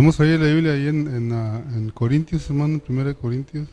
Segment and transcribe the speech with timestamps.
[0.00, 3.68] Vamos a ir la Biblia ahí en, ah, en Corintios, hermano, en 1 Corintios.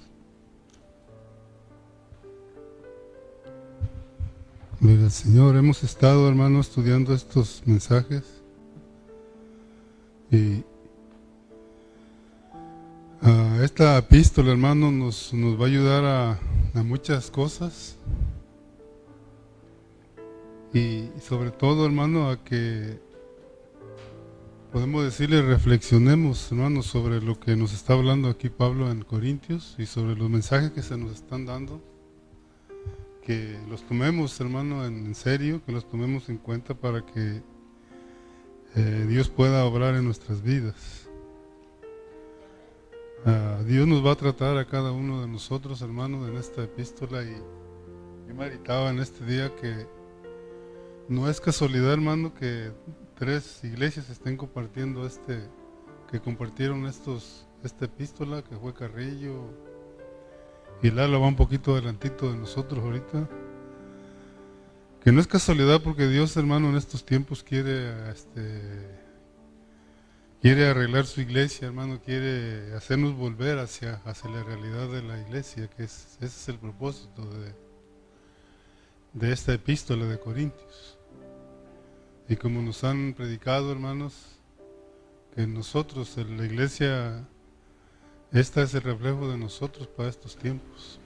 [4.81, 8.23] Gloria al Señor, hemos estado, hermano, estudiando estos mensajes
[10.29, 10.65] y
[13.21, 16.39] ah, esta epístola, hermano, nos, nos va a ayudar
[16.73, 17.95] a muchas cosas
[20.73, 23.06] y sobre todo, hermano, a que
[24.77, 29.87] podemos decirle reflexionemos, hermano, sobre lo que nos está hablando aquí Pablo en Corintios y
[29.87, 31.81] sobre los mensajes que se nos están dando,
[33.23, 37.41] que los tomemos, hermano, en serio, que los tomemos en cuenta para que
[38.75, 41.09] eh, Dios pueda obrar en nuestras vidas.
[43.25, 47.23] Ah, Dios nos va a tratar a cada uno de nosotros, hermano, en esta epístola
[47.23, 47.35] y
[48.27, 49.87] yo meditaba en este día que
[51.09, 52.71] no es casualidad, hermano, que
[53.17, 55.39] tres iglesias estén compartiendo este,
[56.09, 59.51] que compartieron estos, esta epístola, que fue Carrillo,
[60.81, 63.27] y Lalo va un poquito adelantito de nosotros ahorita.
[65.03, 68.61] Que no es casualidad porque Dios, hermano, en estos tiempos quiere, este,
[70.41, 75.67] quiere arreglar su iglesia, hermano, quiere hacernos volver hacia, hacia la realidad de la iglesia,
[75.69, 77.53] que es, ese es el propósito de,
[79.13, 80.96] de esta epístola de Corintios.
[82.29, 84.13] Y como nos han predicado, hermanos,
[85.33, 87.25] que nosotros, en la iglesia,
[88.33, 90.99] esta es el reflejo de nosotros para estos tiempos.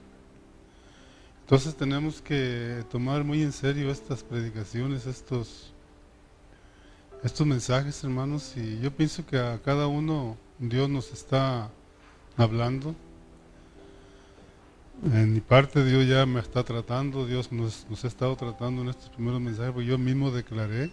[1.42, 5.72] Entonces tenemos que tomar muy en serio estas predicaciones, estos,
[7.22, 11.70] estos mensajes, hermanos, y yo pienso que a cada uno Dios nos está
[12.36, 12.96] hablando.
[15.04, 18.88] En mi parte Dios ya me está tratando, Dios nos, nos ha estado tratando en
[18.88, 20.90] estos primeros mensajes, porque yo mismo declaré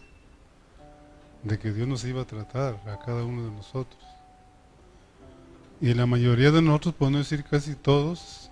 [1.43, 4.03] de que Dios nos iba a tratar a cada uno de nosotros.
[5.81, 8.51] Y la mayoría de nosotros, no decir casi todos,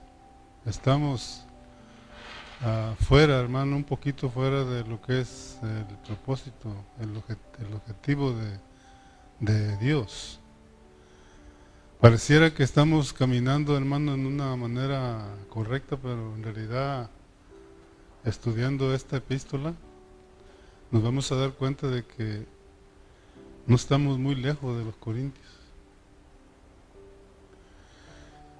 [0.65, 1.45] estamos
[2.61, 8.33] uh, fuera, hermano, un poquito fuera de lo que es el propósito, el, el objetivo
[8.33, 8.59] de,
[9.39, 10.39] de Dios.
[11.99, 17.09] Pareciera que estamos caminando, hermano, en una manera correcta, pero en realidad,
[18.23, 19.73] estudiando esta epístola,
[20.91, 22.45] nos vamos a dar cuenta de que
[23.67, 25.45] no estamos muy lejos de los corintios.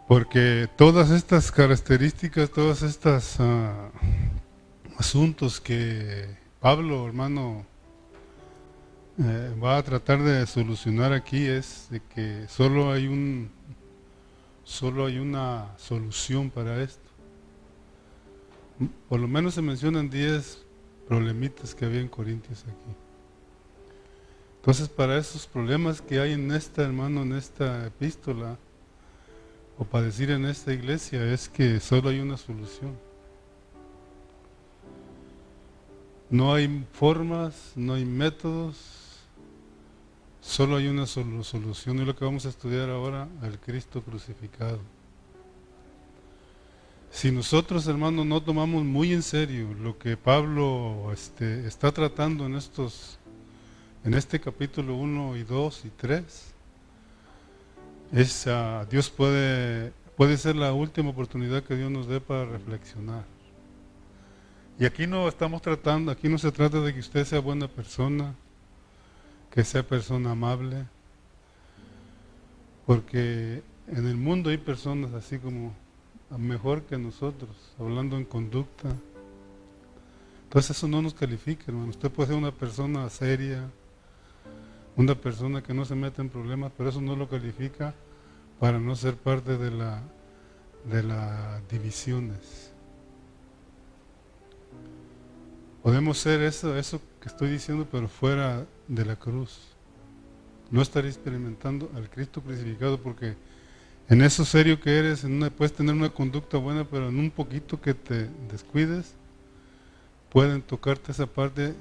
[0.08, 3.92] Porque todas estas características, todas estas uh,
[4.98, 7.66] asuntos que Pablo, hermano,
[9.20, 13.50] eh, va a tratar de solucionar aquí es de que solo hay un
[14.64, 17.10] solo hay una solución para esto.
[19.10, 20.66] Por lo menos se mencionan 10
[21.08, 23.07] problemitas que había en Corintios aquí.
[24.68, 28.58] Entonces, para esos problemas que hay en esta, hermano, en esta epístola,
[29.78, 32.92] o para decir en esta iglesia, es que solo hay una solución.
[36.30, 38.76] No hay formas, no hay métodos,
[40.42, 42.00] solo hay una solución.
[42.00, 44.82] Y lo que vamos a estudiar ahora, el Cristo crucificado.
[47.10, 52.56] Si nosotros, hermanos, no tomamos muy en serio lo que Pablo este, está tratando en
[52.56, 53.18] estos
[54.08, 56.54] en este capítulo 1 y 2 y 3,
[58.14, 58.48] es,
[58.90, 63.26] Dios puede, puede ser la última oportunidad que Dios nos dé para reflexionar.
[64.80, 68.34] Y aquí no estamos tratando, aquí no se trata de que usted sea buena persona,
[69.52, 70.86] que sea persona amable,
[72.86, 75.76] porque en el mundo hay personas así como
[76.38, 78.88] mejor que nosotros, hablando en conducta.
[80.46, 81.90] Entonces eso no nos califica, hermano.
[81.90, 83.70] Usted puede ser una persona seria,
[84.98, 87.94] una persona que no se mete en problemas, pero eso no lo califica
[88.60, 90.04] para no ser parte de la
[90.90, 92.72] de las divisiones.
[95.84, 99.60] Podemos ser eso, eso que estoy diciendo, pero fuera de la cruz.
[100.70, 103.36] No estar experimentando al Cristo crucificado porque
[104.10, 107.32] en eso serio que eres, en una, puedes tener una conducta buena, pero en un
[107.32, 109.14] poquito que te descuides,
[110.30, 111.74] pueden tocarte esa parte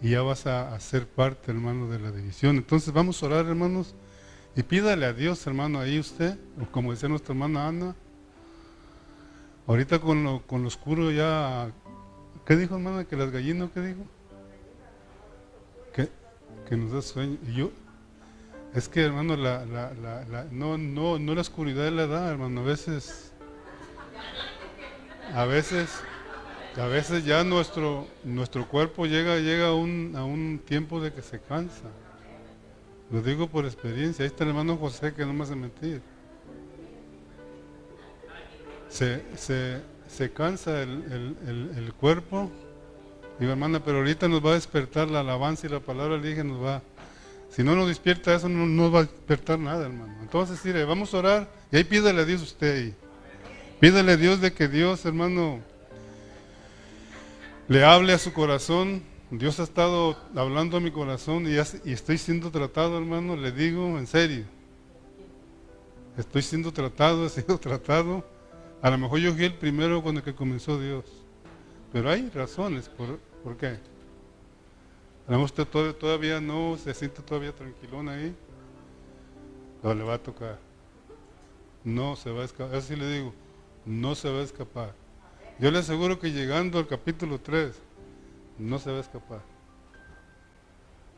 [0.00, 2.56] y ya vas a, ser parte, hermano, de la división.
[2.56, 3.94] Entonces vamos a orar, hermanos,
[4.54, 7.96] y pídale a Dios, hermano, ahí usted, o como decía nuestra hermana Ana,
[9.66, 11.70] ahorita con lo, con lo oscuro ya,
[12.46, 13.06] ¿qué dijo, hermano?
[13.06, 14.06] Que las gallinas, ¿qué dijo?
[15.92, 16.08] Que,
[16.68, 17.36] que nos da sueño.
[17.46, 17.70] Y yo,
[18.74, 22.64] es que, hermano, la, la, la, no, no, no la oscuridad la da, hermano, a
[22.64, 23.32] veces,
[25.34, 25.88] a veces
[26.76, 31.22] a veces ya nuestro, nuestro cuerpo llega, llega a, un, a un tiempo de que
[31.22, 31.88] se cansa.
[33.10, 34.22] Lo digo por experiencia.
[34.22, 36.02] Ahí está el hermano José que no me hace mentir.
[38.88, 42.50] Se, se, se cansa el, el, el, cuerpo.
[43.38, 46.44] Digo, hermana, pero ahorita nos va a despertar la alabanza y la palabra le dije,
[46.44, 46.82] nos va.
[47.50, 50.14] Si no nos despierta eso, no nos va a despertar nada, hermano.
[50.20, 52.94] Entonces, mire, vamos a orar y ahí pídele a Dios usted ahí.
[53.80, 55.60] Pídele a Dios de que Dios, hermano,
[57.68, 59.02] le hable a su corazón.
[59.30, 61.56] Dios ha estado hablando a mi corazón y,
[61.92, 64.46] estoy siendo tratado, hermano, le digo en serio.
[66.16, 68.24] Estoy siendo tratado, he sido tratado.
[68.80, 71.04] A lo mejor yo fui el primero el que comenzó Dios.
[71.92, 72.88] Pero hay razones.
[72.88, 73.78] ¿Por, ¿por qué?
[75.26, 78.34] A lo usted todavía no se siente todavía tranquilón ahí.
[79.82, 80.58] No le va a tocar.
[81.84, 82.76] No se va a escapar.
[82.76, 83.34] Así le digo,
[83.84, 84.94] no se va a escapar.
[85.58, 87.74] Yo le aseguro que llegando al capítulo 3,
[88.58, 89.40] no se va a escapar.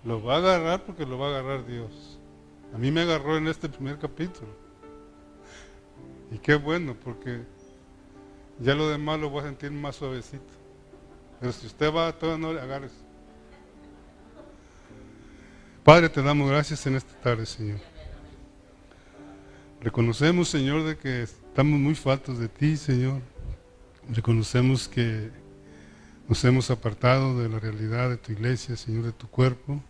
[0.04, 2.18] Lo va a agarrar porque lo va a agarrar Dios.
[2.74, 4.48] A mí me agarró en este primer capítulo.
[6.30, 7.42] Y qué bueno, porque
[8.60, 10.44] ya lo demás lo voy a sentir más suavecito.
[11.40, 12.92] Pero si usted va, todavía no le agarres.
[15.84, 17.78] Padre, te damos gracias en esta tarde, Señor.
[19.80, 23.20] Reconocemos, Señor, de que estamos muy faltos de ti, Señor.
[24.12, 25.30] Reconocemos que
[26.28, 29.80] nos hemos apartado de la realidad de tu iglesia, Señor, de tu cuerpo.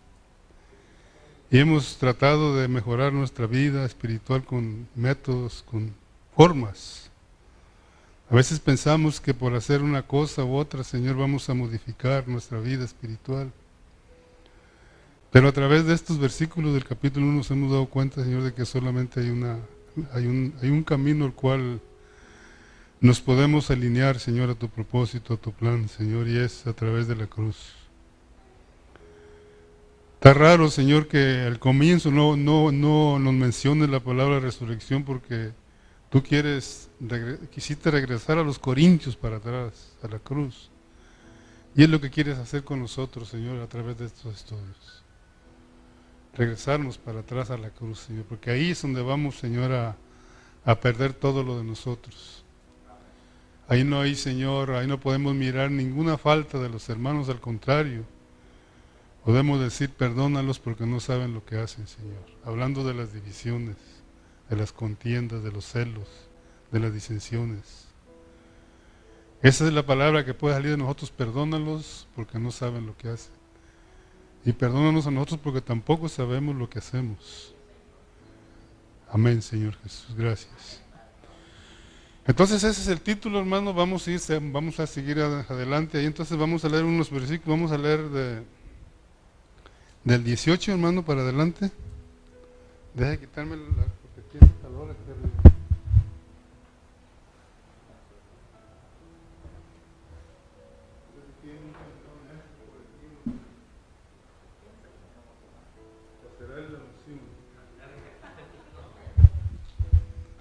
[1.50, 5.94] Y hemos tratado de mejorar nuestra vida espiritual con métodos, con
[6.36, 7.10] formas.
[8.30, 12.60] A veces pensamos que por hacer una cosa u otra, Señor, vamos a modificar nuestra
[12.60, 13.50] vida espiritual.
[15.32, 18.52] Pero a través de estos versículos del capítulo 1 nos hemos dado cuenta, Señor, de
[18.52, 19.58] que solamente hay, una,
[20.12, 21.80] hay, un, hay un camino al cual
[23.00, 27.08] nos podemos alinear, Señor, a tu propósito, a tu plan, Señor, y es a través
[27.08, 27.72] de la cruz.
[30.14, 35.52] Está raro, Señor, que al comienzo no, no, no nos mencione la palabra resurrección porque
[36.10, 36.90] tú quieres,
[37.50, 40.70] quisiste regresar a los corintios para atrás, a la cruz.
[41.74, 45.02] Y es lo que quieres hacer con nosotros, Señor, a través de estos estudios.
[46.34, 49.96] Regresarnos para atrás a la cruz, Señor, porque ahí es donde vamos, Señor, a,
[50.66, 52.44] a perder todo lo de nosotros.
[53.70, 58.04] Ahí no hay, Señor, ahí no podemos mirar ninguna falta de los hermanos, al contrario.
[59.24, 62.26] Podemos decir, perdónalos porque no saben lo que hacen, Señor.
[62.44, 63.76] Hablando de las divisiones,
[64.48, 66.08] de las contiendas, de los celos,
[66.72, 67.86] de las disensiones.
[69.40, 73.10] Esa es la palabra que puede salir de nosotros, perdónalos porque no saben lo que
[73.10, 73.32] hacen.
[74.44, 77.54] Y perdónanos a nosotros porque tampoco sabemos lo que hacemos.
[79.08, 80.12] Amén, Señor Jesús.
[80.16, 80.79] Gracias.
[82.30, 84.20] Entonces ese es el título, hermano, vamos a, ir,
[84.52, 86.00] vamos a seguir adelante.
[86.00, 88.42] Y entonces vamos a leer unos versículos, vamos a leer de,
[90.04, 91.72] del 18, hermano, para adelante.
[92.94, 95.29] Deja de quitarme la, porque tiene calor aquí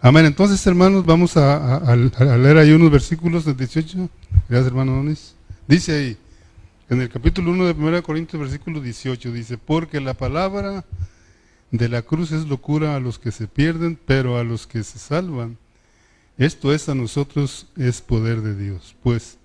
[0.02, 0.26] Amén.
[0.26, 4.10] Entonces, hermanos, vamos a, leer ahí unos versículos del 18.
[4.48, 5.36] Gracias, hermano Donis.
[5.68, 6.18] Dice ahí,
[6.90, 10.86] en el capítulo 1 de 1 Corintios, versículo 18, dice, porque la palabra
[11.72, 15.00] de la cruz es locura a los que se pierden, pero a los que se
[15.00, 15.58] salvan,
[16.38, 18.96] esto es a nosotros, es poder de Dios.
[19.04, 19.38] Pues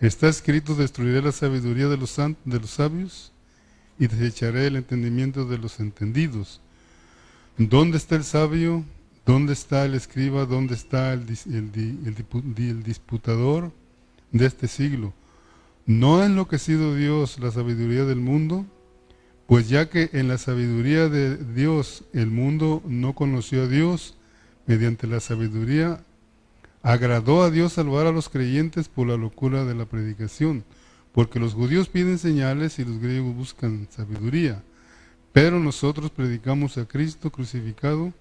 [0.00, 3.32] está escrito, destruiré la sabiduría de los, de los sabios
[3.98, 6.62] y desecharé el entendimiento de los entendidos.
[7.58, 8.82] ¿Dónde está el sabio?
[9.30, 10.44] ¿Dónde está el escriba?
[10.44, 11.24] ¿Dónde está el,
[12.82, 13.70] disputador
[14.32, 15.12] de este siglo?
[15.86, 18.66] ¿No ha enloquecido Dios la sabiduría del mundo?
[19.46, 24.16] Pues ya que en la sabiduría de Dios el mundo no conoció a Dios,
[24.66, 26.02] mediante la sabiduría
[26.82, 30.64] agradó a Dios salvar a los creyentes por la locura de la predicación,
[31.12, 34.64] porque los judíos piden señales y los griegos buscan sabiduría,
[35.32, 38.12] pero nosotros predicamos a Cristo crucificado,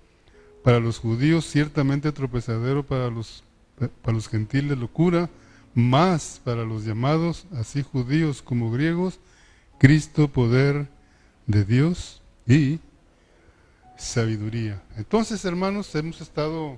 [0.64, 3.44] para los judíos ciertamente tropezadero, para los,
[4.02, 5.30] para los gentiles locura,
[5.74, 9.20] más para los llamados, así judíos como griegos,
[9.78, 10.88] Cristo poder
[11.48, 12.80] de Dios y
[13.98, 14.82] sabiduría.
[14.98, 16.78] Entonces, hermanos, hemos estado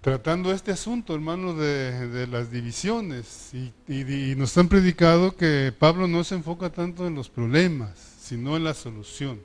[0.00, 6.22] tratando este asunto, hermanos, de, las divisiones y, y, nos han predicado que Pablo no
[6.24, 9.40] se enfoca tanto en los problemas, sino en la solución.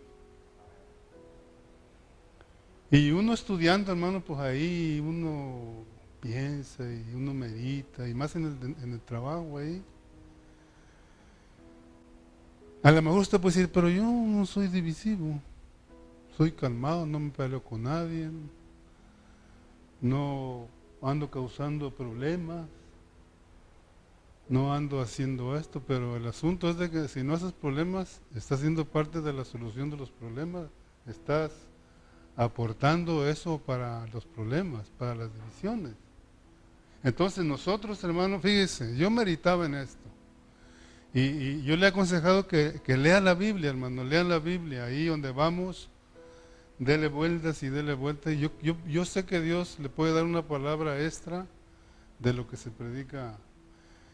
[2.94, 5.84] Y uno estudiando, hermano, pues ahí uno
[6.22, 9.82] piensa y uno medita, y más en el, en el trabajo ahí.
[12.84, 15.42] A lo mejor usted puede decir, pero yo no soy divisivo.
[16.38, 18.30] Soy calmado, no me peleo con nadie.
[20.00, 20.68] No
[21.02, 22.68] ando causando problemas.
[24.50, 28.60] No ando haciendo esto, pero el asunto es de que si no haces problemas, estás
[28.60, 30.68] siendo parte de la solución de los problemas.
[31.08, 31.73] Estás
[32.36, 35.94] aportando eso para los problemas, para las divisiones.
[37.04, 40.00] Entonces nosotros, hermanos, fíjese, yo meditaba en esto.
[41.14, 45.32] Y, yo le he aconsejado que, lea la Biblia, hermano, lean la Biblia, ahí donde
[45.32, 45.90] vamos,
[46.80, 48.36] dele vueltas y dele vueltas.
[48.36, 51.46] Yo, yo, yo sé que Dios le puede dar una palabra extra
[52.20, 53.38] de lo que se predica.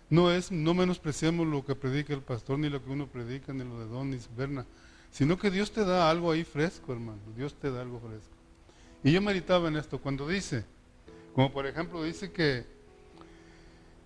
[0.09, 3.63] No es, no menospreciamos lo que predica el pastor, ni lo que uno predica, ni
[3.63, 4.65] lo de Don, ni Berna,
[5.11, 7.19] sino que Dios te da algo ahí fresco, hermano.
[7.35, 8.35] Dios te da algo fresco.
[9.03, 10.65] Y yo meditaba en esto, cuando dice,
[11.33, 12.79] como por ejemplo dice que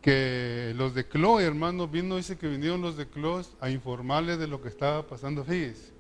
[0.04, 4.48] que los de Chloe, hermano, vino, dice que vinieron los de Chloe a informarle de
[4.48, 5.94] lo que estaba pasando, fíjese.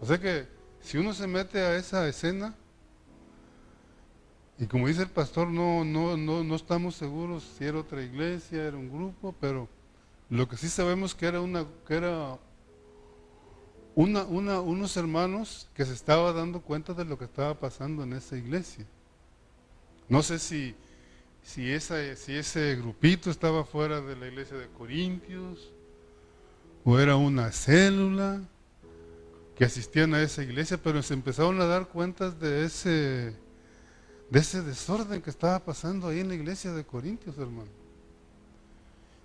[0.00, 0.48] O sea que
[0.80, 2.54] si uno se mete a esa escena,
[4.58, 8.64] y como dice el pastor, no, no, no, no estamos seguros si era otra iglesia,
[8.64, 9.68] era un grupo, pero
[10.30, 12.38] lo que sí sabemos que era una, que era
[14.08, 18.36] una, unos hermanos que se estaba dando cuenta de lo que estaba pasando en esa
[18.36, 18.86] iglesia.
[20.08, 20.74] No sé si
[21.42, 25.70] si, ese grupito estaba fuera de la iglesia de Corintios,
[26.84, 28.40] o era una célula
[29.56, 33.34] que asistían a esa iglesia, pero se empezaron a dar cuentas de ese,
[34.30, 37.79] de ese desorden que estaba pasando ahí en la iglesia de Corintios, hermano.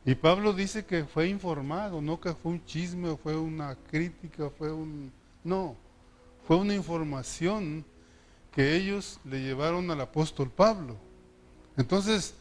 [0.06, 4.72] Y Pablo dice que fue informado, no que fue un chisme fue una crítica, fue
[4.72, 5.12] un...
[5.44, 5.76] No,
[6.48, 7.84] fue una información
[8.52, 10.96] que ellos le llevaron al apóstol Pablo.
[11.76, 12.36] Entonces,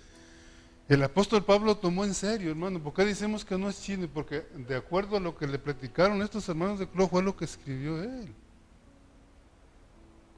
[0.89, 2.81] el apóstol Pablo tomó en serio, hermano.
[2.81, 4.07] ¿Por qué decimos que no es chino?
[4.13, 7.47] Porque de acuerdo a lo que le platicaron estos hermanos de Clo, fue lo que
[7.47, 8.29] escribió él.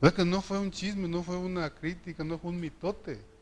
[0.00, 3.35] Sea que no fue un chisme, no fue una crítica, no fue un mitote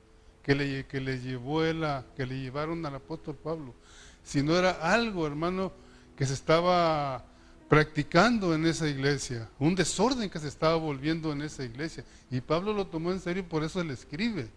[0.45, 3.75] que le, que le llevó él a, que le llevaron al apóstol Pablo,
[4.23, 5.73] sino era algo, hermano,
[6.17, 7.25] que se estaba
[7.69, 12.05] practicando en esa iglesia, un desorden que se estaba volviendo en esa iglesia.
[12.31, 14.49] Y Pablo lo tomó en serio, por eso le escribe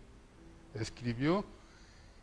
[0.82, 1.46] escribió.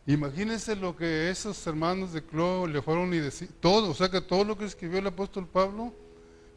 [0.06, 4.20] Imagínense lo que esos hermanos de Clo le fueron y decir, todo, o sea que
[4.20, 5.94] todo lo que escribió el apóstol Pablo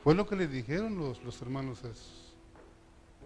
[0.03, 2.35] fue lo que le dijeron los, los hermanos esos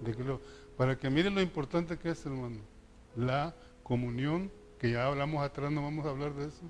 [0.01, 0.39] de Clo.
[0.77, 2.59] Para que miren lo importante que es, hermano,
[3.15, 6.63] la comunión, que ya hablamos atrás, no vamos a hablar de eso,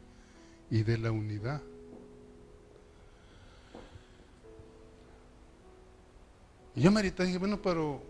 [0.69, 1.61] y de la unidad.
[6.75, 8.01] Y yo me dije, bueno, pero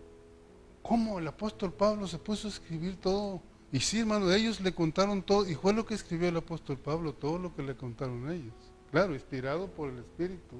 [0.82, 3.40] ¿cómo el apóstol Pablo se puso a escribir todo?
[3.72, 7.12] Y sí, hermano, ellos le contaron todo, y fue lo que escribió el apóstol Pablo,
[7.14, 8.54] todo lo que le contaron ellos.
[8.90, 10.56] Claro, inspirado por el Espíritu.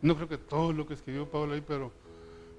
[0.00, 1.92] No creo que todo lo que escribió Pablo ahí, pero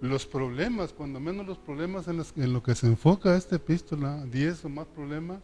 [0.01, 4.65] los problemas, cuando menos los problemas en, en lo que se enfoca esta epístola, 10
[4.65, 5.39] o más problemas,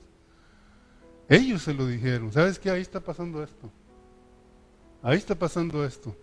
[1.30, 2.34] ellos se lo dijeron.
[2.34, 2.72] ¿Sabes qué?
[2.72, 3.70] Ahí está pasando esto.
[5.04, 6.16] Ahí está pasando esto.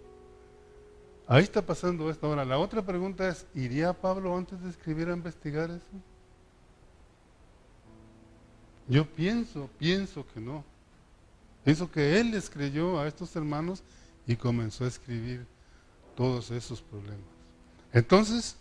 [1.28, 2.26] Ahí está pasando esto.
[2.26, 6.02] Ahora, la otra pregunta es, ¿iría Pablo antes de escribir a investigar eso?
[8.88, 10.64] Yo pienso, pienso que no.
[11.62, 13.82] Pienso que él les creyó a estos hermanos
[14.26, 15.46] y comenzó a escribir
[16.14, 17.33] todos esos problemas.
[17.94, 18.56] Entonces,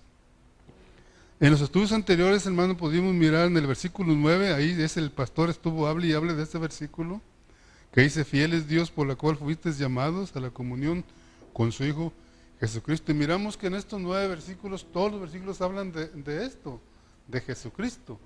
[1.40, 5.50] en los estudios anteriores, hermano, pudimos mirar en el versículo 9, ahí es el pastor
[5.50, 7.20] estuvo, hable y hable de este versículo,
[7.92, 11.04] que dice, fiel es Dios por la cual fuisteis llamados a la comunión
[11.52, 12.14] con su Hijo
[12.60, 13.12] Jesucristo.
[13.12, 16.80] Y miramos que en estos nueve versículos, todos los versículos hablan de, esto,
[17.28, 18.20] de Jesucristo.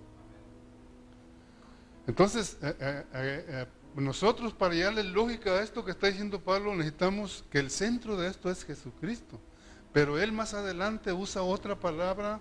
[2.06, 7.46] Entonces, eh, eh, eh, nosotros para darle lógica a esto que está diciendo Pablo, necesitamos
[7.50, 9.40] que el centro de esto es Jesucristo.
[9.98, 12.40] Pero él más adelante usa otra palabra,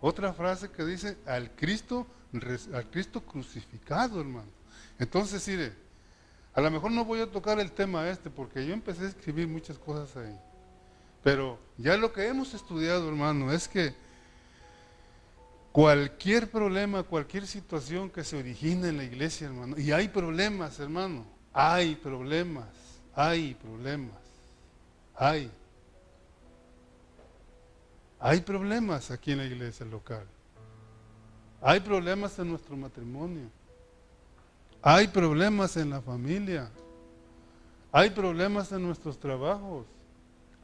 [0.00, 2.04] otra frase que dice al Cristo,
[2.74, 4.48] al Cristo crucificado, hermano.
[4.98, 5.72] Entonces, mire,
[6.52, 9.46] a lo mejor no voy a tocar el tema este porque yo empecé a escribir
[9.46, 10.36] muchas cosas ahí.
[11.22, 13.94] Pero ya lo que hemos estudiado, hermano, es que
[15.70, 21.24] Cualquier problema, cualquier situación que se origine en la iglesia, hermano, y hay problemas, hermano,
[21.52, 22.66] hay problemas,
[23.14, 24.18] hay problemas,
[25.14, 25.52] hay.
[28.26, 30.26] Hay problemas aquí en la iglesia local.
[31.62, 33.48] Hay problemas en nuestro matrimonio.
[34.82, 36.68] Hay problemas en la familia.
[37.92, 39.86] Hay problemas en nuestros trabajos.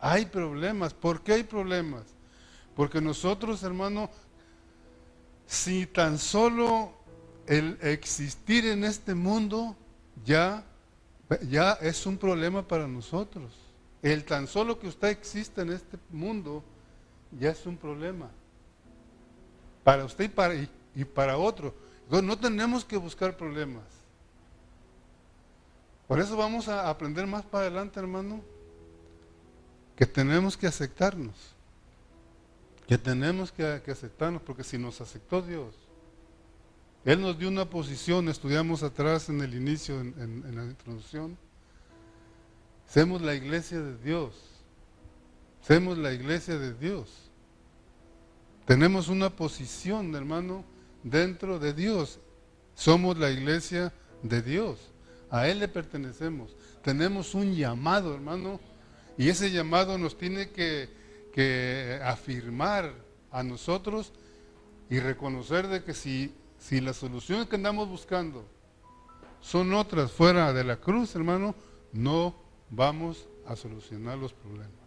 [0.00, 0.92] Hay problemas.
[0.92, 2.02] ¿Por qué hay problemas?
[2.74, 4.10] Porque nosotros, hermano,
[5.46, 6.92] si tan solo
[7.46, 9.76] el existir en este mundo
[10.24, 10.64] ya,
[11.48, 13.52] ya es un problema para nosotros.
[14.02, 16.64] El tan solo que usted exista en este mundo
[17.38, 18.30] ya es un problema.
[19.84, 21.74] Para usted y para, y, para otro.
[22.04, 23.84] Entonces no tenemos que buscar problemas.
[26.06, 28.42] Por eso vamos a aprender más para adelante, hermano,
[29.96, 31.34] que tenemos que aceptarnos.
[32.86, 35.74] Que tenemos que, aceptarnos, porque si nos aceptó Dios,
[37.04, 41.38] Él nos dio una posición, estudiamos atrás en el inicio, en la introducción,
[42.92, 44.34] Semos la iglesia de Dios.
[45.62, 47.30] Semos la iglesia de Dios.
[48.66, 50.64] Tenemos una posición, hermano,
[51.04, 52.18] dentro de Dios.
[52.74, 53.92] Somos la iglesia
[54.22, 54.78] de Dios.
[55.30, 56.56] A Él le pertenecemos.
[56.82, 58.60] Tenemos un llamado, hermano.
[59.16, 60.88] Y ese llamado nos tiene que,
[61.32, 62.92] que afirmar
[63.30, 64.12] a nosotros
[64.90, 68.44] y reconocer de que si, si las soluciones que andamos buscando
[69.40, 71.54] son otras fuera de la cruz, hermano,
[71.92, 72.34] no
[72.70, 74.81] vamos a solucionar los problemas.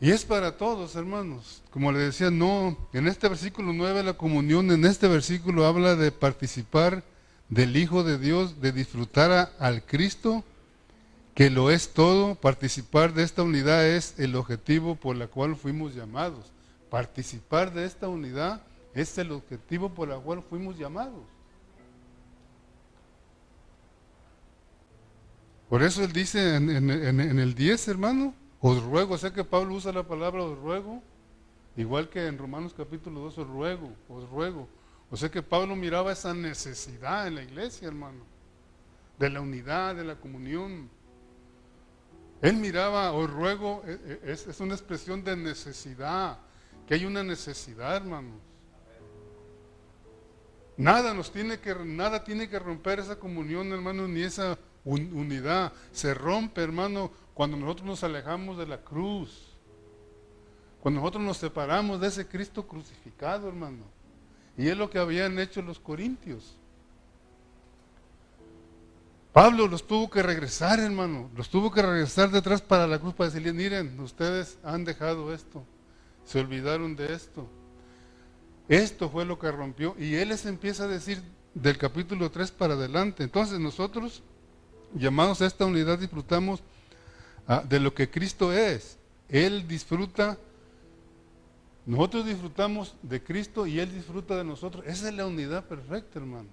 [0.00, 1.62] Y es para todos, hermanos.
[1.70, 6.10] Como le decía, no, en este versículo 9 la comunión, en este versículo habla de
[6.10, 7.04] participar
[7.50, 10.42] del Hijo de Dios, de disfrutar al Cristo,
[11.34, 12.34] que lo es todo.
[12.34, 16.50] Participar de esta unidad es el objetivo por la cual fuimos llamados.
[16.88, 18.62] Participar de esta unidad
[18.94, 21.24] es el objetivo por el cual fuimos llamados.
[25.68, 30.02] Por eso él dice en, el 10, hermano, os ruego, sé que Pablo usa la
[30.02, 31.02] palabra os ruego,
[31.76, 34.68] igual que en Romanos capítulo 2, os ruego, os ruego.
[35.10, 38.22] O sea que Pablo miraba esa necesidad en la iglesia, hermano,
[39.18, 40.88] de la unidad, de la comunión.
[42.42, 46.38] Él miraba, os ruego, e, e, es, una expresión de necesidad,
[46.86, 48.40] que hay una necesidad, hermanos.
[50.76, 55.72] Nada nos tiene que, nada tiene que romper esa comunión, hermano, ni esa unidad.
[55.92, 59.46] Se rompe, hermano, cuando nosotros nos alejamos de la cruz.
[60.82, 63.86] Cuando nosotros nos separamos de ese Cristo crucificado, hermano.
[64.58, 66.58] Y es lo que habían hecho los corintios.
[69.32, 71.30] Pablo los tuvo que regresar, hermano.
[71.34, 75.64] Los tuvo que regresar detrás para la cruz para decirle, miren, ustedes han dejado esto.
[76.26, 77.48] Se olvidaron de esto.
[78.68, 79.96] Esto fue lo que rompió.
[79.98, 81.22] Y él les empieza a decir
[81.54, 83.22] del capítulo 3 para adelante.
[83.22, 84.22] Entonces nosotros
[84.92, 86.62] llamados a esta unidad disfrutamos
[87.50, 88.96] ah, de lo que Cristo es.
[89.28, 90.38] Él disfruta,
[91.84, 94.84] nosotros disfrutamos de Cristo y Él disfruta de nosotros.
[94.86, 96.48] Esa es la unidad perfecta, hermano.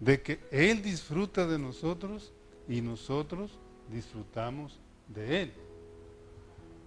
[0.00, 2.32] De que Él disfruta de nosotros
[2.68, 3.52] y nosotros
[3.88, 5.52] disfrutamos de Él.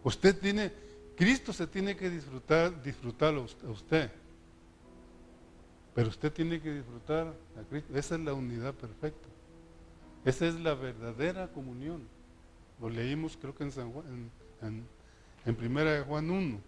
[0.03, 0.71] Usted tiene,
[1.15, 4.11] Cristo se tiene que disfrutar, disfrutarlo a usted.
[5.93, 7.97] Pero usted tiene que disfrutar a Cristo.
[7.97, 9.29] Esa es la unidad perfecta.
[10.25, 12.14] Esa es la verdadera comunión.
[12.79, 14.31] Lo leímos creo que en, San Juan,
[15.45, 16.59] en, Primera de Juan 1.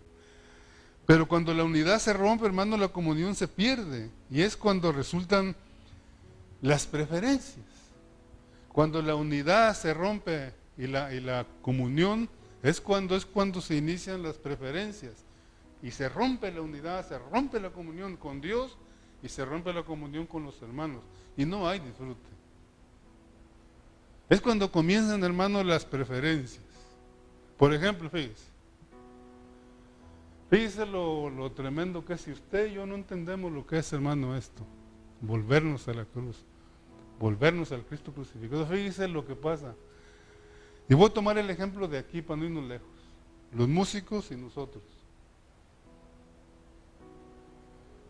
[1.06, 4.10] Pero cuando la unidad se rompe, hermano, la comunión se pierde.
[4.30, 5.56] Y es cuando resultan
[6.62, 7.66] las preferencias.
[8.70, 12.30] Cuando la unidad se rompe y la, y la comunión
[12.62, 15.14] es cuando es cuando se inician las preferencias.
[15.82, 18.78] Y se rompe la unidad, se rompe la comunión con Dios
[19.22, 21.04] y se rompe la comunión con los hermanos.
[21.36, 22.37] Y no hay disfrute.
[24.30, 26.64] Es cuando comienzan, hermano, las preferencias.
[27.58, 28.46] Por ejemplo, fíjese.
[30.50, 32.22] Fíjese lo, tremendo que es.
[32.22, 34.64] Si usted y yo no entendemos lo que es, hermano, esto.
[35.22, 36.44] Volvernos a la cruz.
[37.20, 38.66] Volvernos al Cristo crucificado.
[38.66, 39.76] Fíjese lo que pasa.
[40.90, 42.88] Y voy a tomar el ejemplo de aquí para no irnos lejos.
[43.54, 44.84] Los músicos y nosotros.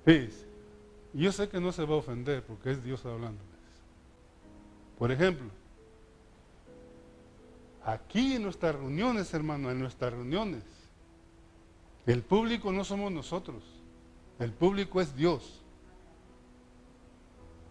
[0.03, 0.47] Fíjese.
[1.13, 3.47] Yo sé que no se va a ofender porque es Dios hablándoles.
[4.99, 5.47] Por ejemplo,
[7.87, 10.61] Aquí en nuestras reuniones, hermano, en nuestras reuniones,
[12.05, 13.63] el público no somos nosotros,
[14.39, 15.61] el público es Dios.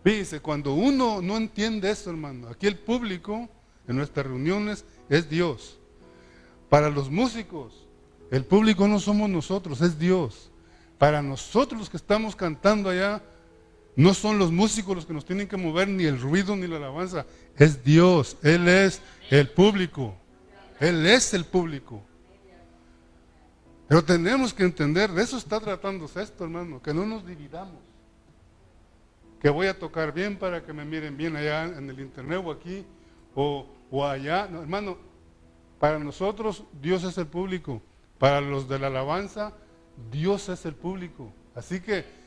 [0.02, 3.46] Fíjese, cuando uno no entiende eso, hermano, aquí el público
[3.86, 5.78] en nuestras reuniones es Dios.
[6.70, 7.86] Para los músicos,
[8.30, 10.50] el público no somos nosotros, es Dios.
[10.96, 13.22] Para nosotros que estamos cantando allá,
[13.96, 16.76] no son los músicos los que nos tienen que mover, ni el ruido, ni la
[16.76, 17.24] alabanza.
[17.56, 18.36] Es Dios.
[18.42, 20.14] Él es el público.
[20.78, 22.02] Él es el público.
[23.88, 27.80] Pero tenemos que entender, de eso está tratándose esto, hermano, que no nos dividamos.
[29.40, 32.50] Que voy a tocar bien para que me miren bien allá en el internet o
[32.50, 32.84] aquí
[33.34, 33.66] o,
[34.04, 34.44] allá.
[34.44, 34.98] hermano,
[35.78, 37.80] para nosotros Dios es el público.
[38.18, 39.54] Para los de la alabanza,
[40.10, 41.32] Dios es el público.
[41.54, 42.25] Así que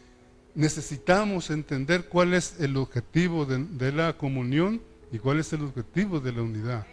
[0.55, 4.81] necesitamos entender cuál es el objetivo de, la comunión
[5.11, 6.87] y cuál es el objetivo de la unidad.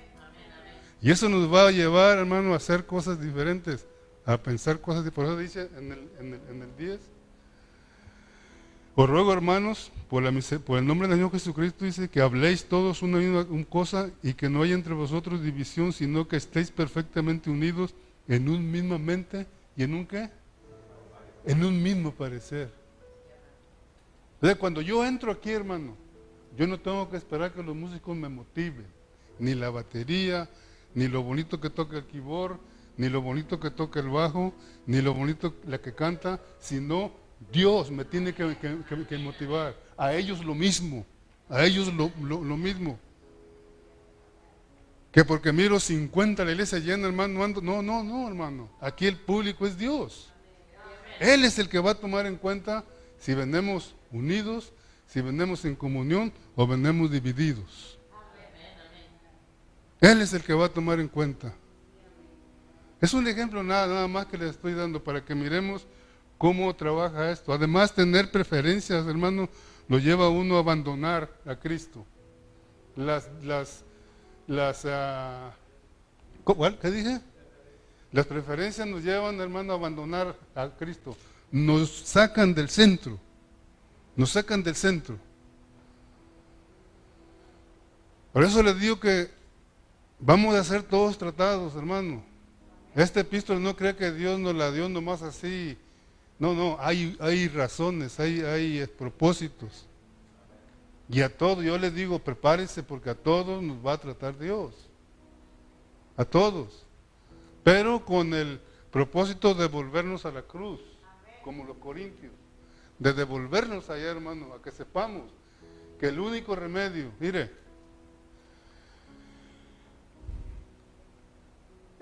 [1.03, 3.87] Y eso nos va a llevar, hermano, a hacer cosas diferentes,
[4.25, 5.15] a pensar cosas diferentes.
[5.15, 7.01] Por eso dice en el, en el, en el 10,
[8.99, 13.47] os ruego, hermanos, por, el nombre del Señor Jesucristo, dice que habléis todos una misma
[13.69, 17.95] cosa y que no haya entre vosotros división, sino que estéis perfectamente unidos
[18.27, 20.31] en un misma mente y en un qué?
[21.45, 22.73] En un mismo parecer.
[24.37, 25.97] Entonces, cuando yo entro aquí, hermano,
[26.57, 28.87] yo no tengo que esperar que los músicos me motiven,
[29.39, 30.49] ni la batería,
[30.95, 32.59] ni lo bonito que toca el keyboard,
[32.97, 34.55] ni lo bonito que toca el bajo,
[34.87, 37.13] ni lo bonito la que canta, sino
[37.53, 39.75] Dios me tiene que, motivar.
[39.97, 41.05] A ellos lo mismo,
[41.49, 42.09] a ellos lo,
[42.57, 42.99] mismo.
[45.13, 48.71] Que porque miro 50 la iglesia llena, hermano, no, no, no, hermano.
[48.81, 50.31] Aquí el público es Dios.
[51.21, 52.85] Él es el que va a tomar en cuenta
[53.19, 54.73] si venimos unidos,
[55.07, 57.99] si venimos en comunión o venimos divididos.
[60.01, 61.55] Él es el que va a tomar en cuenta.
[63.01, 65.87] Es un ejemplo nada, nada más que le estoy dando para que miremos
[66.39, 67.53] cómo trabaja esto.
[67.53, 69.49] Además, tener preferencias, hermano,
[69.89, 72.05] lo lleva a uno a abandonar a Cristo.
[72.97, 73.85] Las, las,
[74.47, 75.53] las, uh,
[76.81, 77.21] ¿qué dije?
[78.13, 81.17] Las preferencias nos llevan, hermano, a abandonar a Cristo.
[81.51, 83.19] Nos sacan del centro.
[84.17, 85.19] Nos sacan del centro.
[88.33, 89.31] Por eso les digo que
[90.19, 92.23] vamos a ser todos tratados, hermano.
[92.95, 95.77] Este epístola no cree que Dios nos la dio nomás así
[96.39, 99.87] no, no, hay, hay razones, hay, hay propósitos.
[101.09, 104.75] Y a todos, yo les digo, prepárense porque a todos nos va a tratar Dios.
[106.17, 106.85] A todos.
[107.63, 110.81] Pero con el propósito de volvernos a la cruz,
[111.43, 112.33] como los corintios.
[112.99, 115.31] De devolvernos allá, hermano, a que sepamos
[115.99, 117.51] que el único remedio, mire,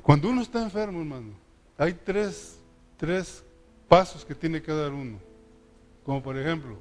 [0.02, 1.32] cuando uno está enfermo, hermano,
[1.78, 2.58] hay tres,
[2.96, 3.42] tres
[3.88, 5.18] pasos que tiene que dar uno.
[6.04, 6.78] Como por ejemplo,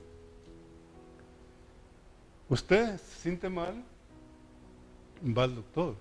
[2.49, 3.83] usted se siente mal,
[5.25, 5.95] va al doctor.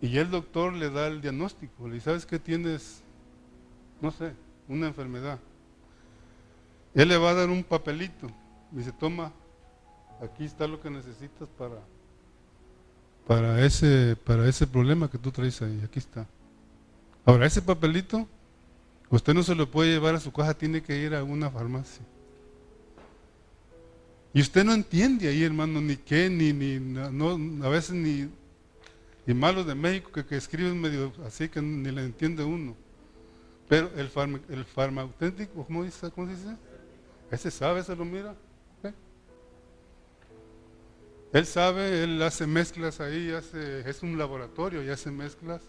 [0.00, 3.02] Y el doctor le da el diagnóstico, le dice, ¿sabes que tienes?
[4.00, 4.34] No sé,
[4.68, 5.38] una enfermedad.
[6.94, 8.30] Él le va a dar un papelito.
[8.70, 9.32] Dice, toma,
[10.22, 11.78] aquí está lo que necesitas para,
[13.26, 15.82] para, ese, para ese problema que tú traes ahí.
[15.84, 16.26] Aquí está.
[17.24, 18.26] Ahora, ese papelito,
[19.10, 22.04] usted no se lo puede llevar a su casa, tiene que ir a una farmacia.
[24.32, 27.30] Y usted no entiende ahí, hermano, ni qué, ni, ni no,
[27.64, 28.28] a veces ni,
[29.26, 32.76] ni malos de México que, que, escriben medio así que ni le entiende uno.
[33.68, 34.10] Pero el,
[34.48, 36.10] el farmacéutico, ¿cómo dice?
[36.10, 36.56] ¿cómo dice?
[37.30, 38.34] Ese sabe, se lo mira.
[38.84, 38.92] ¿eh?
[41.32, 45.62] Él sabe, él hace mezclas ahí, hace, es un laboratorio y hace mezclas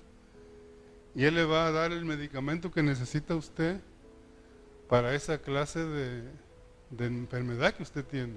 [1.17, 3.81] y Él le va a dar el medicamento que necesita usted
[4.87, 6.31] para esa clase de,
[6.99, 8.35] enfermedad que usted tiene.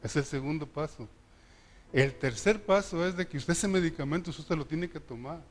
[0.00, 1.08] Es el segundo paso.
[1.92, 5.42] El tercer paso es de que usted ese medicamento usted lo tiene que tomar.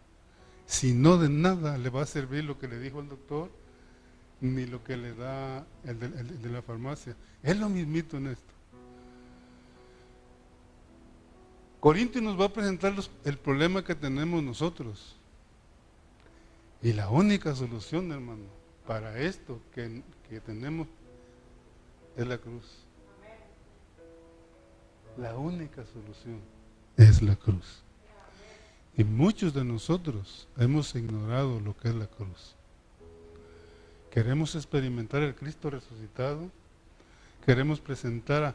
[0.65, 3.51] Si no de nada le va a servir lo que le dijo el doctor,
[4.41, 5.99] ni lo que le da el
[6.41, 7.15] de, la farmacia.
[7.41, 8.53] Es lo mismito en esto.
[11.79, 12.93] Corintio nos va a presentar
[13.25, 15.15] el problema que tenemos nosotros.
[16.81, 18.43] Y la única solución, hermano,
[18.85, 20.03] para esto que,
[20.45, 20.87] tenemos
[22.17, 22.65] es la cruz.
[25.17, 26.41] La única solución
[26.97, 27.83] es la cruz.
[28.95, 32.55] Y muchos de nosotros hemos ignorado lo que es la cruz.
[34.11, 36.51] Queremos experimentar el Cristo resucitado.
[37.43, 38.53] Queremos presentar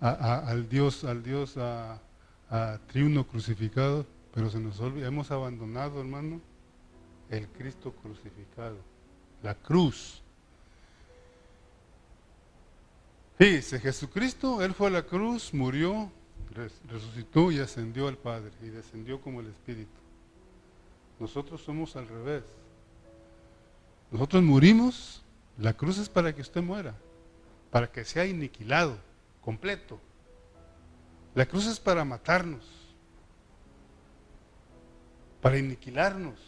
[0.00, 2.00] al Dios, al Dios a,
[2.86, 6.40] triuno crucificado, pero se nos olvida, hemos abandonado, hermano,
[7.30, 8.76] el Cristo crucificado,
[9.42, 10.22] la cruz.
[13.38, 16.10] Fíjese, Jesucristo, Él fue a la cruz, murió,
[16.54, 20.00] resucitó y ascendió al Padre y descendió como el Espíritu.
[21.18, 22.44] Nosotros somos al revés.
[24.10, 25.22] Nosotros morimos,
[25.58, 26.94] la cruz es para que usted muera,
[27.70, 28.96] para que sea aniquilado,
[29.40, 30.00] completo.
[31.34, 32.64] La cruz es para matarnos,
[35.40, 36.38] para aniquilarnos.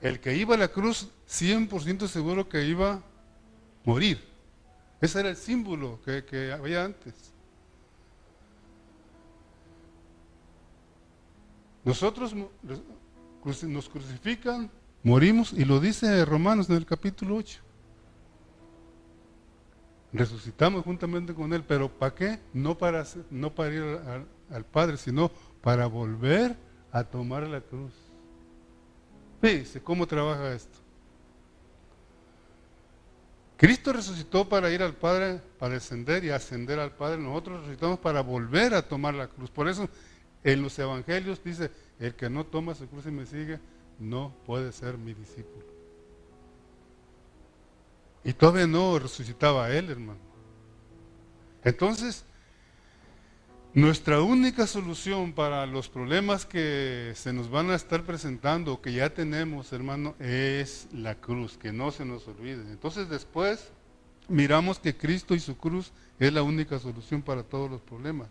[0.00, 3.02] El que iba a la cruz, 100% seguro que iba a
[3.84, 4.22] morir.
[5.00, 7.33] Ese era el símbolo que, había antes.
[11.84, 12.34] Nosotros
[13.66, 14.70] nos crucifican,
[15.02, 17.60] morimos, y lo dice Romanos en el capítulo 8.
[20.12, 22.38] resucitamos juntamente con Él, pero ¿para qué?
[22.54, 23.82] No para, no para ir
[24.50, 26.56] al, Padre, sino para volver
[26.90, 27.92] a tomar la cruz.
[29.42, 30.78] Fíjese cómo trabaja esto.
[33.58, 37.18] Cristo resucitó para ir al Padre, para descender y ascender al Padre.
[37.18, 39.50] Nosotros resucitamos para volver a tomar la cruz.
[39.50, 39.88] Por eso
[40.44, 43.58] en los evangelios dice, el que no toma su cruz y me sigue,
[43.98, 45.64] no puede ser mi discípulo.
[48.22, 50.20] Y todavía no resucitaba él, hermano.
[51.64, 52.24] Entonces,
[53.72, 59.10] nuestra única solución para los problemas que se nos van a estar presentando, que ya
[59.10, 62.70] tenemos, hermano, es la cruz, que no se nos olvide.
[62.70, 63.72] Entonces después
[64.28, 68.28] miramos que Cristo y su cruz es la única solución para todos los problemas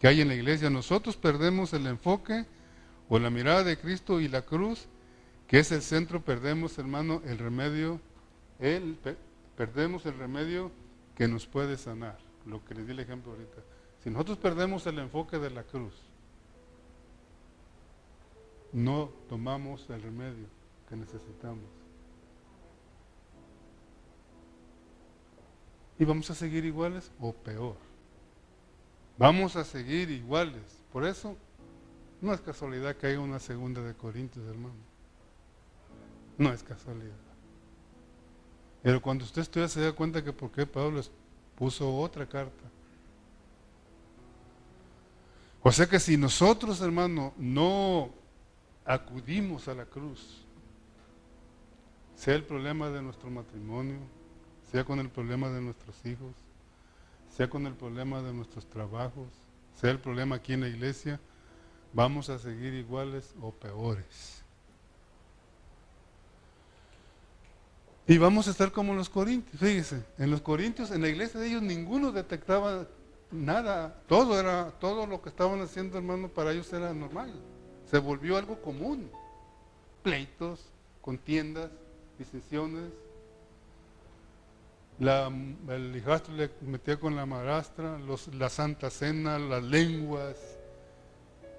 [0.00, 0.70] que hay en la iglesia.
[0.70, 2.46] Nosotros perdemos el enfoque
[3.08, 4.86] o la mirada de Cristo y la cruz,
[5.46, 8.00] que es el centro, perdemos, hermano, el remedio,
[8.58, 8.98] el,
[9.56, 10.70] perdemos el remedio
[11.14, 13.62] que nos puede sanar, lo que les di el ejemplo ahorita.
[14.04, 15.94] Si nosotros perdemos el enfoque de la cruz,
[18.72, 20.46] no tomamos el remedio
[20.88, 21.64] que necesitamos.
[25.98, 27.87] Y vamos a seguir iguales o peor.
[29.18, 30.62] Vamos a seguir iguales.
[30.92, 31.36] Por eso
[32.20, 34.76] no es casualidad que haya una segunda de Corintios, hermano.
[36.38, 37.16] No es casualidad.
[38.82, 41.02] Pero cuando usted estudia se da cuenta que por qué Pablo
[41.56, 42.64] puso otra carta.
[45.62, 48.10] O sea que si nosotros, hermano, no
[48.84, 50.44] acudimos a la cruz,
[52.14, 53.98] sea el problema de nuestro matrimonio,
[54.70, 56.34] sea con el problema de nuestros hijos,
[57.30, 59.28] sea con el problema de nuestros trabajos,
[59.74, 61.20] sea el problema aquí en la iglesia,
[61.92, 64.42] vamos a seguir iguales o peores.
[68.06, 69.60] Y vamos a estar como los corintios.
[69.60, 72.86] Fíjese, en los corintios, en la iglesia de ellos, ninguno detectaba
[73.30, 77.32] nada, todo era, todo lo que estaban haciendo, hermano, para ellos era normal.
[77.84, 79.10] Se volvió algo común.
[80.02, 80.64] Pleitos,
[81.02, 81.70] contiendas,
[82.18, 82.90] disensiones.
[85.00, 85.28] La,
[85.68, 90.36] el hijastro le metía con la madrastra, los, la santa cena, las lenguas.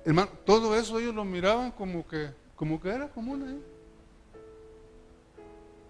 [0.03, 3.63] Hermano, todo eso ellos lo miraban como que, como que era común ahí.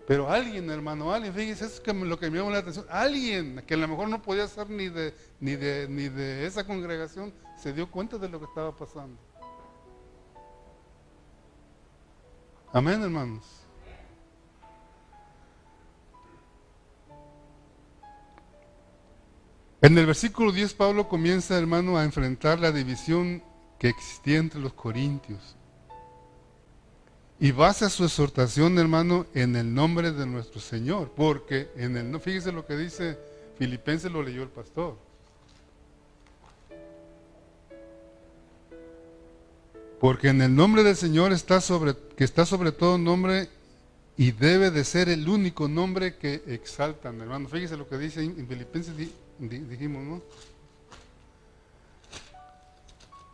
[0.10, 2.86] Pero alguien, hermano, alguien, fíjese, eso es lo que me llamó la atención.
[2.90, 6.66] Alguien que a lo mejor no podía ser ni de, ni de, ni de esa
[6.66, 9.18] congregación, se dio cuenta de lo que estaba pasando.
[12.74, 13.59] Amén, hermanos.
[19.82, 23.42] En el versículo 10 Pablo comienza, hermano, a enfrentar la división
[23.78, 25.56] que existía entre los corintios.
[27.40, 31.14] Y basa su exhortación, hermano, en el nombre de nuestro Señor.
[31.16, 33.18] Porque en el fíjese lo que dice
[33.58, 34.98] Filipenses, lo leyó el pastor.
[40.02, 43.48] Porque en el nombre del Señor está sobre, que está sobre todo nombre
[44.18, 47.48] y debe de ser el único nombre que exaltan, hermano.
[47.48, 48.94] Fíjese lo que dice en Filipenses,
[49.40, 50.22] dijimos, ¿no?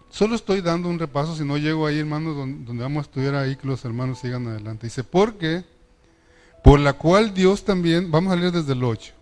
[0.09, 3.57] Solo estoy dando un repaso, si no llego ahí, hermanos, donde, vamos a estudiar ahí,
[3.57, 4.87] que los hermanos sigan adelante.
[4.87, 5.65] Dice, porque,
[6.63, 9.13] por la cual Dios también, vamos a leer desde el 8,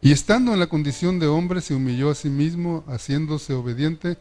[0.00, 4.16] y estando en la condición de hombre, se humilló a sí mismo, haciéndose obediente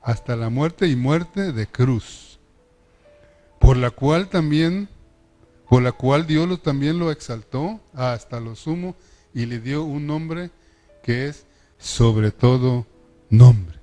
[0.00, 2.38] hasta la muerte y muerte de cruz.
[3.58, 4.88] Por la cual también,
[5.68, 8.94] por la cual Dios también lo exaltó hasta lo sumo
[9.32, 10.50] y le dio un nombre
[11.02, 11.46] que es
[11.78, 12.86] sobre todo
[13.28, 13.82] nombre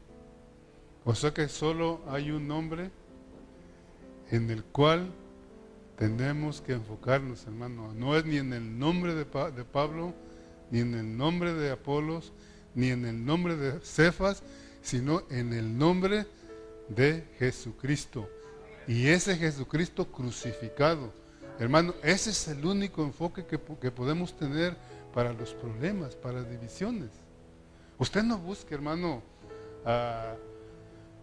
[1.10, 2.92] o sea que solo hay un nombre
[4.30, 5.12] en el cual
[5.98, 7.96] tenemos que enfocarnos, hermano.
[7.96, 10.14] No es ni en el nombre de, Pablo,
[10.70, 12.32] ni en el nombre de Apolos,
[12.76, 14.44] ni en el nombre de Cefas,
[14.84, 16.28] sino en el nombre
[16.90, 18.30] de Jesucristo.
[18.88, 21.12] Y ese Jesucristo crucificado.
[21.58, 24.78] Hermano, ese es el único enfoque que, que podemos tener
[25.14, 27.10] para los problemas, para las divisiones.
[27.98, 29.22] Usted no busque, hermano,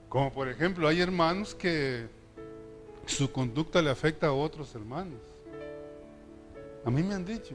[0.09, 2.07] como por ejemplo, hay hermanos que
[3.07, 5.21] su conducta le afecta a otros hermanos.
[6.85, 7.55] A mí me han dicho,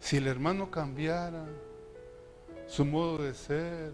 [0.00, 1.46] si el hermano cambiara
[2.66, 3.92] su modo de ser,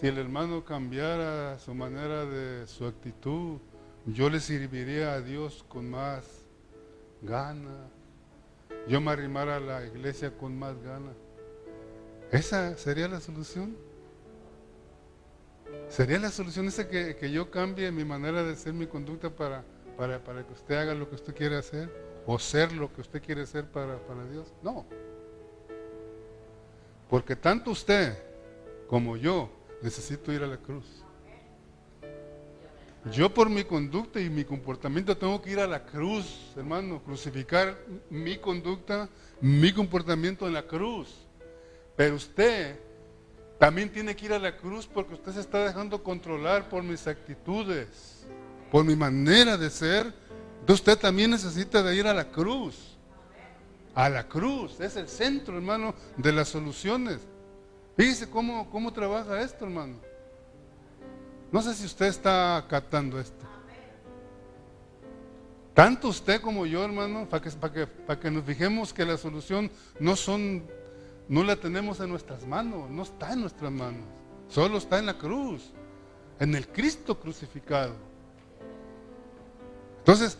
[0.00, 3.58] si el hermano cambiara su manera de su actitud,
[4.06, 6.24] yo le serviría a Dios con más
[7.22, 7.90] gana.
[8.88, 11.12] Yo me arrimara a la iglesia con más gana.
[12.30, 13.76] ¿Esa sería la solución?
[15.88, 19.64] ¿Sería la solución esa que, yo cambie mi manera de ser, mi conducta para,
[19.96, 21.90] para, que usted haga lo que usted quiere hacer?
[22.26, 24.52] ¿O ser lo que usted quiere ser para, para Dios?
[24.62, 24.84] No.
[27.08, 28.18] Porque tanto usted
[28.88, 29.50] como yo
[29.82, 31.05] necesito ir a la cruz.
[33.12, 37.78] Yo por mi conducta y mi comportamiento tengo que ir a la cruz, hermano, crucificar
[38.10, 39.08] mi conducta,
[39.40, 41.14] mi comportamiento en la cruz.
[41.94, 42.80] Pero usted
[43.60, 47.06] también tiene que ir a la cruz porque usted se está dejando controlar por mis
[47.06, 48.26] actitudes,
[48.72, 50.12] por mi manera de ser.
[50.60, 52.96] Entonces usted también necesita de ir a la cruz.
[53.94, 57.20] A la cruz, es el centro, hermano, de las soluciones.
[57.96, 59.94] Fíjese cómo, cómo trabaja esto, hermano.
[61.52, 63.44] No sé si usted está captando esto.
[65.74, 70.16] Tanto usted como yo, hermano, para que, que, que nos fijemos que la solución no
[70.16, 70.64] son,
[71.28, 74.06] no la tenemos en nuestras manos, no está en nuestras manos,
[74.48, 75.70] solo está en la cruz,
[76.40, 77.94] en el Cristo crucificado.
[79.98, 80.38] Entonces,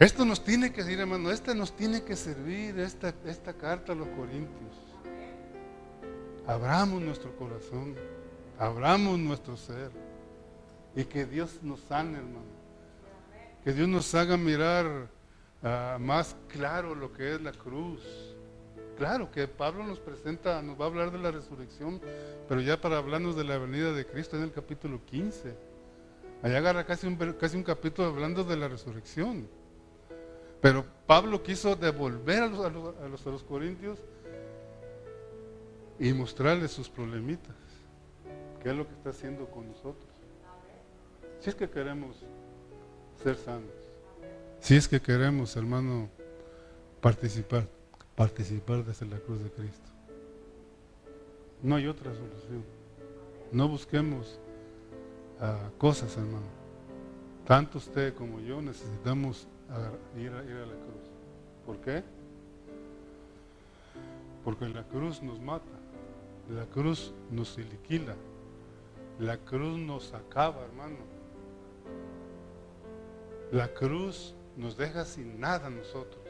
[0.00, 3.94] esto nos tiene que decir, hermano, esta nos tiene que servir, esta, esta carta a
[3.94, 4.74] los Corintios.
[6.46, 7.94] Abramos nuestro corazón,
[8.58, 9.90] abramos nuestro ser
[10.94, 12.54] y que Dios nos sane, hermano.
[13.64, 15.08] Que Dios nos haga mirar
[15.62, 18.02] ah, más claro lo que es la cruz.
[18.96, 22.00] Claro que Pablo nos presenta, nos va a hablar de la resurrección,
[22.48, 25.56] pero ya para hablarnos de la venida de Cristo en el capítulo 15.
[26.42, 29.48] Allá agarra casi un, casi un capítulo hablando de la resurrección.
[30.60, 33.98] Pero Pablo quiso devolver a los, a los, a los corintios
[35.98, 37.54] y mostrarles sus problemitas.
[38.64, 40.08] ¿Qué es lo que está haciendo con nosotros?
[41.38, 42.16] Si es que queremos
[43.22, 43.70] ser sanos.
[44.58, 46.08] Si es que queremos, hermano,
[47.02, 47.68] participar,
[48.16, 49.90] participar desde la cruz de Cristo.
[51.62, 52.64] No hay otra solución.
[53.52, 54.40] No busquemos
[55.42, 56.46] uh, cosas, hermano.
[57.46, 59.46] Tanto usted como yo necesitamos
[60.16, 61.10] ir a, ir a la cruz.
[61.66, 62.02] ¿Por qué?
[64.42, 65.64] Porque la cruz nos mata,
[66.48, 68.14] la cruz nos iliquila,
[69.18, 70.96] la cruz nos acaba, hermano.
[73.52, 76.24] La cruz nos deja sin nada nosotros,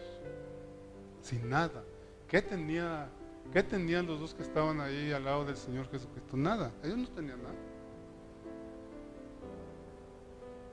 [1.22, 1.82] sin nada.
[2.28, 3.08] ¿Qué, tenía,
[3.52, 6.36] ¿Qué tenían los dos que estaban ahí al lado del Señor Jesucristo?
[6.36, 7.54] Nada, ellos no tenían nada.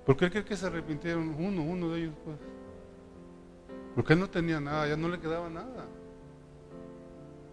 [0.06, 2.16] ¿Por qué cree que se arrepintieron uno, uno de ellos?
[2.26, 2.38] Pues?
[3.96, 5.86] Porque él no tenía nada, ya no le quedaba nada.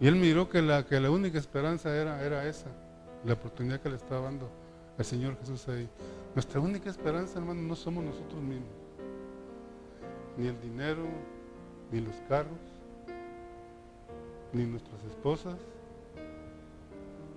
[0.01, 2.69] Y él miró que la, que la única esperanza era, era esa,
[3.25, 4.49] la oportunidad que le estaba dando
[4.97, 5.89] el Señor Jesús ahí.
[6.35, 8.69] Nuestra única esperanza, hermano, no somos nosotros mismos.
[10.37, 11.03] Ni el dinero,
[11.91, 12.59] ni los carros,
[14.53, 15.57] ni nuestras esposas.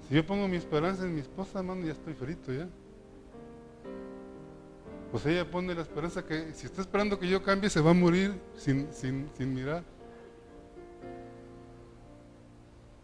[0.08, 2.68] Si yo pongo mi esperanza en mi esposa, hermano, ya estoy frito ya.
[5.10, 7.94] Pues ella pone la esperanza que si está esperando que yo cambie, se va a
[7.94, 9.84] morir sin, sin, sin mirar.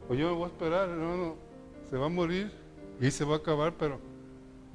[0.08, 1.36] O yo voy a esperar, hermano,
[1.90, 2.50] se va a morir
[3.00, 4.00] y se va a acabar, pero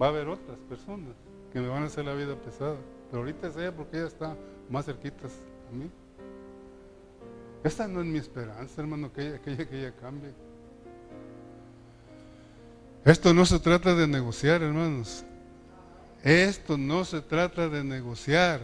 [0.01, 1.15] va a haber otras personas
[1.51, 2.77] que me van a hacer la vida pesada.
[3.09, 4.35] Pero ahorita es ella porque ella está
[4.69, 5.89] más cerquita a mí.
[7.63, 10.31] Esta no es mi esperanza, hermano, que ella, que ella, que ella cambie.
[13.05, 15.25] Esto no se trata de negociar, hermanos.
[16.23, 18.61] Esto no se trata de negociar.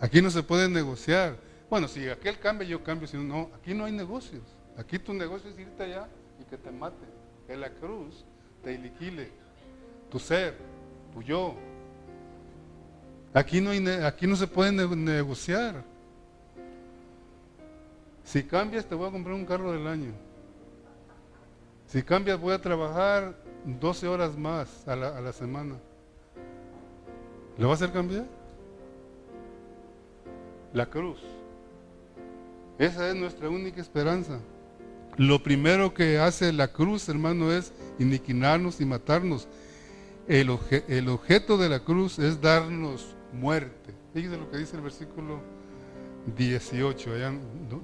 [0.00, 1.36] Aquí no se puede negociar.
[1.70, 3.06] Bueno, si aquel cambia, yo cambio.
[3.06, 4.42] Si no, aquí no hay negocios.
[4.76, 6.08] Aquí tu negocio es irte allá
[6.40, 7.21] y que te mate.
[7.52, 8.24] Que la cruz
[8.64, 9.28] te iliquile.
[10.10, 10.56] Tu ser,
[11.12, 11.54] tu yo.
[13.34, 15.84] Aquí no, hay, aquí no se puede negociar.
[18.24, 20.12] Si cambias, te voy a comprar un carro del año.
[21.88, 23.34] Si cambias, voy a trabajar
[23.66, 25.74] 12 horas más a la, a la semana.
[27.58, 28.24] ¿Lo va a hacer cambiar?
[30.72, 31.20] La cruz.
[32.78, 34.40] Esa es nuestra única esperanza.
[35.18, 39.46] Lo primero que hace la cruz, hermano, es iniquinarnos y matarnos.
[40.26, 43.92] El, objeto de la cruz es darnos muerte.
[44.14, 45.40] Fíjense lo que dice el versículo
[46.36, 47.32] 18, allá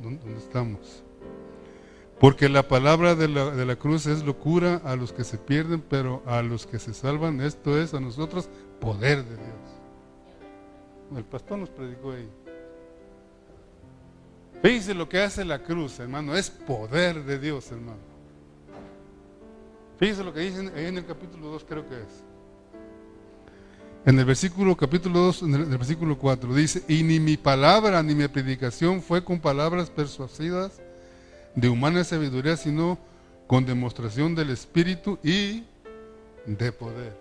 [0.02, 1.02] donde estamos.
[2.18, 5.82] Porque la palabra de la, de la, cruz es locura a los que se pierden,
[5.82, 8.48] pero a los que se salvan, esto es a nosotros
[8.80, 11.16] poder de Dios.
[11.16, 12.28] El pastor nos predicó ahí.
[14.62, 16.34] Fíjense lo que hace la cruz, hermano.
[16.34, 17.98] Es poder de Dios, hermano.
[19.98, 22.22] Fíjense lo que dice ahí en el capítulo 2, creo que es.
[24.04, 28.14] En el versículo capítulo 2, en el, versículo 4, dice, y ni mi palabra ni
[28.14, 30.80] mi predicación fue con palabras persuasivas
[31.54, 32.98] de humana sabiduría, sino
[33.46, 35.64] con demostración del Espíritu y
[36.46, 37.16] de poder.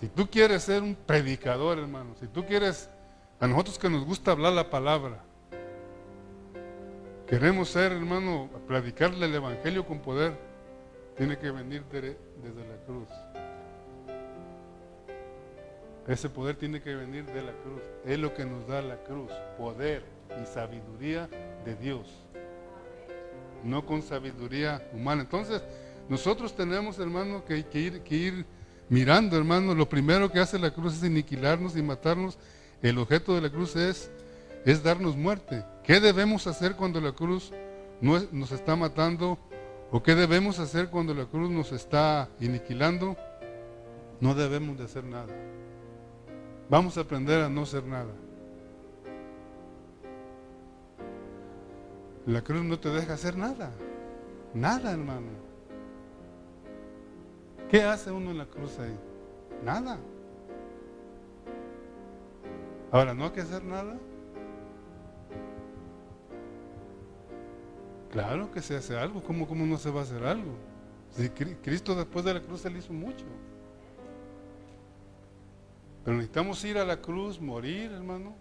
[0.00, 2.88] Si tú quieres ser un predicador, hermano, si tú quieres,
[3.40, 5.24] a nosotros que nos gusta hablar la palabra,
[7.28, 10.32] queremos ser, hermano, predicarle el Evangelio con poder,
[11.16, 13.08] tiene que venir desde la cruz.
[16.06, 17.82] Ese poder tiene que venir de la cruz.
[18.06, 20.02] Es lo que nos da la cruz, poder
[20.42, 21.28] y sabiduría
[21.66, 22.08] de Dios.
[23.62, 25.22] No con sabiduría humana.
[25.22, 25.62] Entonces,
[26.08, 28.46] nosotros tenemos, hermano, que, ir, que ir
[28.88, 29.74] mirando, hermano.
[29.74, 32.38] Lo primero que hace la cruz es aniquilarnos y matarnos.
[32.80, 34.10] El objeto de la cruz es,
[34.64, 35.62] es darnos muerte.
[35.88, 37.50] ¿Qué debemos hacer cuando la cruz
[38.02, 39.38] nos está matando?
[39.90, 43.16] ¿O qué debemos hacer cuando la cruz nos está aniquilando?
[44.20, 45.34] No debemos de hacer nada.
[46.68, 48.12] Vamos a aprender a no ser nada.
[52.26, 53.70] La cruz no te deja hacer nada.
[54.52, 55.30] Nada, hermano.
[57.70, 58.94] ¿Qué hace uno en la cruz ahí?
[59.64, 59.96] Nada.
[62.92, 63.96] Ahora, ¿no hay que hacer nada?
[68.10, 69.22] Claro que se hace algo.
[69.22, 70.52] ¿Cómo, cómo no se va a hacer algo?
[71.12, 73.24] Si Cristo después de la cruz él hizo mucho.
[76.04, 78.34] Pero necesitamos ir a la cruz, morir, hermano,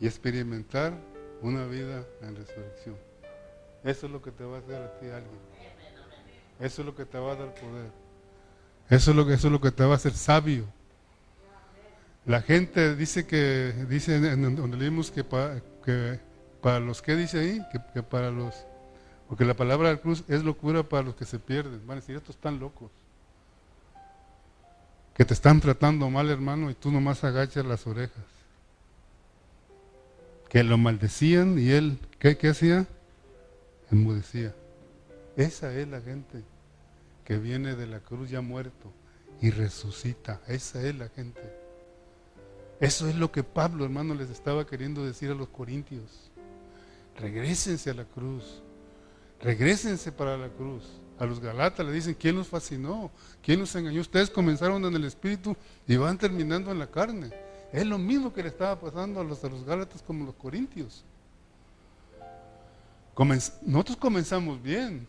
[0.00, 0.94] y experimentar
[1.42, 2.96] una vida en resurrección.
[3.84, 5.38] Eso es lo que te va a hacer a ti alguien.
[6.58, 7.90] Eso es lo que te va a dar poder.
[8.88, 10.64] Eso es lo que, eso es lo que te va a hacer sabio.
[12.26, 15.24] La gente dice que, dice donde leímos que,
[15.84, 16.18] que
[16.64, 17.62] para los que dice ahí,
[17.92, 18.54] que, para los,
[19.28, 21.86] porque la palabra de la cruz es locura para los que se pierden.
[21.86, 22.90] Van a decir, estos están locos
[25.12, 28.24] que te están tratando mal, hermano, y tú nomás agachas las orejas.
[30.48, 32.86] Que lo maldecían y él, ¿qué, qué hacía?
[33.90, 34.54] Enmudecía.
[35.36, 36.42] Esa es la gente
[37.26, 38.90] que viene de la cruz ya muerto
[39.42, 40.40] y resucita.
[40.48, 41.42] Esa es la gente.
[42.80, 46.30] Eso es lo que Pablo, hermano, les estaba queriendo decir a los corintios.
[47.16, 48.62] Regrésense a la cruz.
[49.40, 50.84] Regrésense para la cruz.
[51.18, 53.10] A los Galatas le dicen, ¿quién los fascinó?
[53.42, 54.00] ¿Quién los engañó?
[54.00, 55.56] Ustedes comenzaron en el Espíritu
[55.86, 57.30] y van terminando en la carne.
[57.72, 61.04] Es lo mismo que le estaba pasando a los, a los Gálatas como los Corintios.
[63.62, 65.06] nosotros comenzamos bien.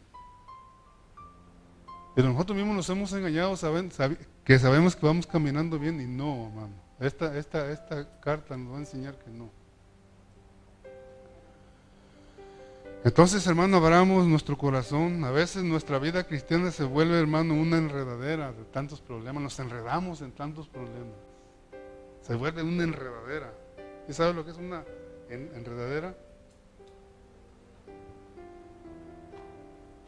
[2.15, 3.55] Pero nosotros mismos nos hemos engañado
[4.43, 6.73] que sabemos que vamos caminando bien y no, hermano.
[6.99, 9.49] Esta, esta, esta carta nos va a enseñar que no.
[13.05, 15.23] Entonces, hermano, abramos nuestro corazón.
[15.25, 19.43] A veces nuestra vida cristiana se vuelve, hermano, una enredadera de tantos problemas.
[19.43, 21.13] Nos enredamos en tantos problemas.
[22.21, 23.53] Se vuelve una enredadera.
[24.09, 24.83] ¿Y sabe lo que es una
[25.29, 26.17] enredadera?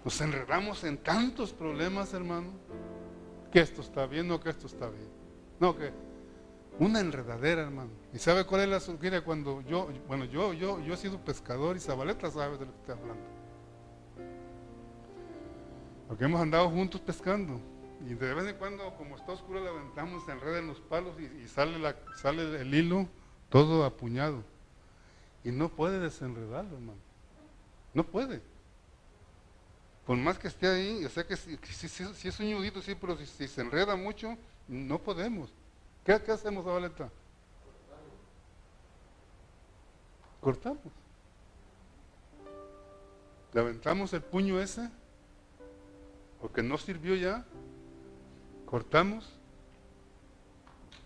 [0.03, 2.49] Nos enredamos en tantos problemas, hermano,
[3.51, 5.09] que esto está bien, no que esto está bien.
[5.59, 5.91] No, que
[6.79, 7.89] una enredadera, hermano.
[8.13, 9.21] ¿Y sabe cuál es la solución?
[9.23, 12.77] Cuando yo, bueno, yo, yo, yo he sido pescador y Zabaleta sabe de lo que
[12.79, 13.23] estoy hablando.
[16.07, 17.59] Porque hemos andado juntos pescando.
[18.05, 21.79] Y de vez en cuando, como está oscuro, levantamos, se enredan los palos y, sale,
[21.79, 23.07] la, sale el hilo
[23.49, 24.43] todo apuñado.
[25.43, 26.99] Y no puede desenredarlo, hermano.
[27.93, 28.41] No puede.
[30.05, 33.47] Por más que esté ahí, yo sé que si, es un nudito, sí, pero si
[33.47, 35.51] se enreda mucho, no podemos.
[36.07, 37.09] ¿Qué, hacemos, Zabaleta?
[40.39, 40.79] Cortamos.
[43.53, 44.89] Levantamos el puño ese,
[46.39, 47.43] porque no sirvió ya,
[48.65, 49.33] cortamos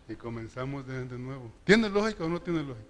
[0.07, 1.51] y comenzamos de, nuevo.
[1.63, 2.85] ¿Tiene lógica o no tiene lógica?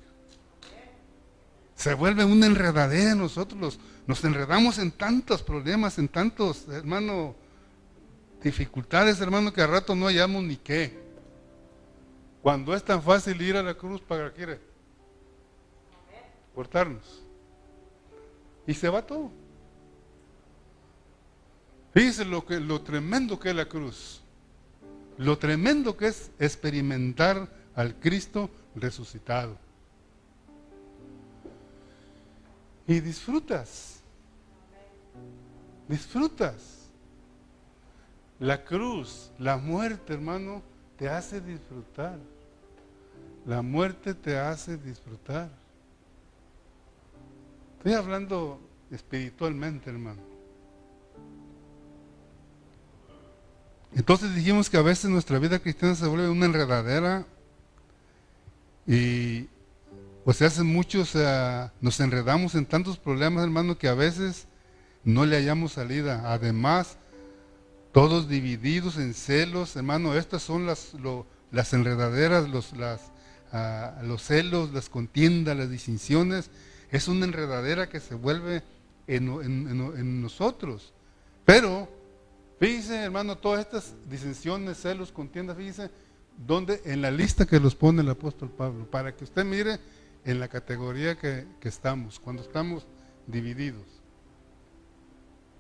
[1.75, 7.35] Se vuelve una enredadera nosotros, nos enredamos en tantos problemas, en tantos, hermano,
[8.43, 11.10] dificultades, hermano, que a rato no hallamos ni qué.
[12.41, 14.59] Cuando es tan fácil ir a la cruz para qué
[16.55, 17.23] cortarnos.
[18.65, 19.31] Y se va todo.
[21.93, 24.21] Fíjense lo, que, lo tremendo que es la cruz.
[25.17, 29.57] Lo tremendo que es experimentar al Cristo resucitado.
[32.87, 33.99] Y disfrutas.
[35.87, 36.89] Disfrutas.
[38.39, 40.63] La cruz, la muerte, hermano,
[41.01, 42.19] te hace disfrutar.
[43.47, 45.49] La muerte te hace disfrutar.
[47.79, 48.59] Estoy hablando
[48.91, 50.21] espiritualmente, hermano.
[53.95, 57.25] Entonces dijimos que a veces nuestra vida cristiana se vuelve una enredadera
[58.85, 59.47] y
[60.23, 61.15] pues se hacen muchos,
[61.81, 64.45] nos enredamos en tantos problemas, hermano, que a veces
[65.03, 66.31] no le hallamos salida.
[66.31, 66.99] Además,
[67.91, 70.93] todos divididos en celos, hermano, estas son las,
[71.51, 72.73] las enredaderas, los,
[73.53, 76.49] Ah, los celos, las contiendas, las distinciones,
[76.89, 78.63] es una enredadera que se vuelve
[79.07, 80.93] en, nosotros.
[81.43, 81.89] Pero,
[82.59, 85.89] fíjense, hermano, todas estas disensiones, celos, contiendas, fíjense,
[86.37, 89.79] donde en la lista que los pone el apóstol Pablo, para que usted mire
[90.23, 92.87] en la categoría que, estamos, cuando estamos
[93.27, 94.00] divididos.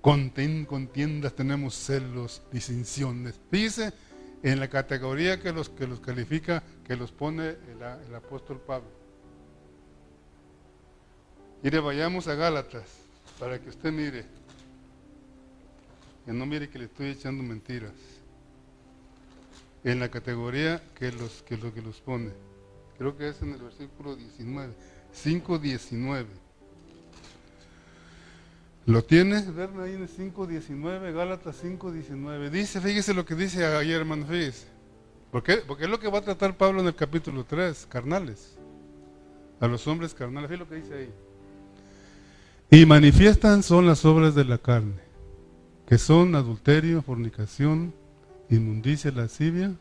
[0.01, 3.39] Contiendas tenemos celos, disensiones.
[3.49, 3.93] Fíjense
[4.43, 8.89] en la categoría que los, que los califica, que los pone el, apóstol Pablo.
[11.61, 12.85] Mire, vayamos a Gálatas,
[13.39, 14.25] para que usted mire,
[16.25, 17.93] que no mire que le estoy echando mentiras.
[19.83, 22.31] En la categoría que los que, lo que los pone.
[22.97, 24.73] Creo que es en el versículo 19,
[25.11, 26.25] 5.19.
[28.85, 29.41] ¿Lo tiene?
[29.51, 32.49] Verme ahí en el 5.19, Gálatas 5.19.
[32.49, 34.67] Dice, fíjese lo que dice ayer, hermano, fíjese.
[35.31, 38.57] Porque, porque es lo que va a tratar Pablo en el capítulo 3, carnales.
[39.59, 41.09] A los hombres carnales, fíjese lo que dice ahí.
[42.71, 45.01] Y manifiestan son las obras de la carne,
[45.85, 47.93] que son adulterio, fornicación,
[48.49, 49.73] inmundicia, lascivia,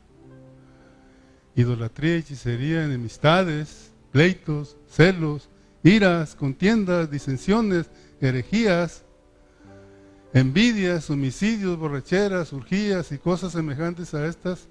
[1.54, 5.48] idolatría, hechicería, enemistades, pleitos, celos,
[5.82, 7.88] iras, contiendas, disensiones,
[8.20, 9.04] herejías,
[10.32, 14.68] envidias, homicidios, borracheras, urgías y cosas semejantes a estas,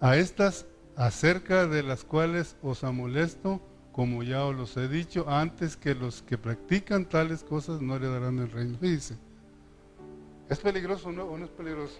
[0.00, 3.60] a estas acerca de las cuales os amolesto,
[3.92, 8.38] como ya os los he dicho, antes que los que practican tales cosas no heredarán
[8.38, 8.78] el reino.
[8.80, 9.16] Dice,
[10.48, 11.98] ¿es peligroso no, o no es peligroso?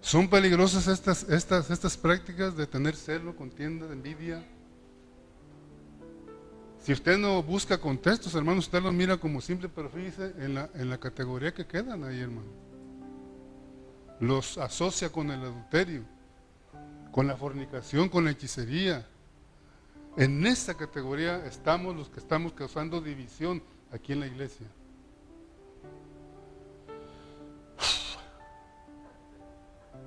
[0.00, 4.44] ¿Son peligrosas estas, estas, estas prácticas de tener celo, contienda, envidia?
[6.80, 10.88] Si usted no busca contextos, hermano, usted los mira como simple, fíjese en la, en
[10.88, 12.48] la categoría que quedan ahí, hermano.
[14.18, 16.04] Los asocia con el adulterio,
[17.12, 19.06] con la fornicación, con la hechicería.
[20.16, 23.62] En esa categoría estamos los que estamos causando división
[23.92, 24.66] aquí en la iglesia.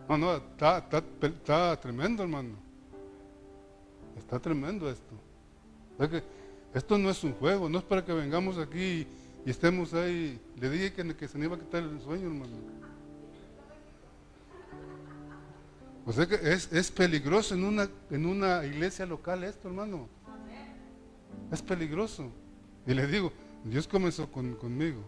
[0.10, 2.56] No, no, está, está, está tremendo, hermano.
[4.18, 5.16] Está tremendo esto.
[6.74, 9.08] Esto no es un juego, no es para que vengamos aquí
[9.46, 10.40] y, estemos ahí.
[10.60, 12.58] Le dije que, se me iba a quitar el sueño, hermano.
[16.06, 20.08] O sea que es, es peligroso en una, en una iglesia local esto, hermano.
[21.52, 22.32] Es peligroso.
[22.88, 23.32] Y le digo,
[23.64, 25.04] Dios comenzó conmigo.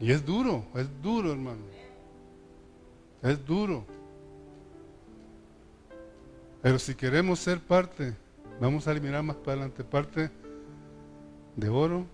[0.00, 1.62] Y es duro, es duro, hermano.
[3.22, 3.84] Es duro.
[6.60, 8.16] Pero si queremos ser parte,
[8.66, 10.30] vamos a mirar más para adelante, parte
[11.56, 12.06] de oro,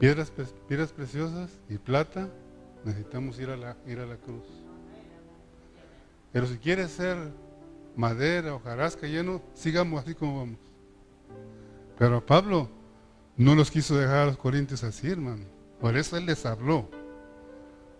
[0.00, 0.32] piedras,
[0.66, 2.28] piedras preciosas y plata,
[2.84, 4.44] necesitamos ir a, la, ir a la cruz.
[6.32, 7.16] Pero si quieres ser
[7.94, 10.58] madera o jarasca lleno, sigamos así como vamos.
[11.96, 12.68] Pero Pablo
[13.36, 15.44] no los quiso dejar a los corintios así, hermano.
[15.80, 16.88] Por eso él les habló.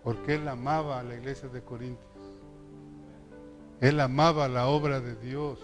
[0.03, 2.08] Porque él amaba a la iglesia de Corintios.
[3.81, 5.59] Él amaba la obra de Dios.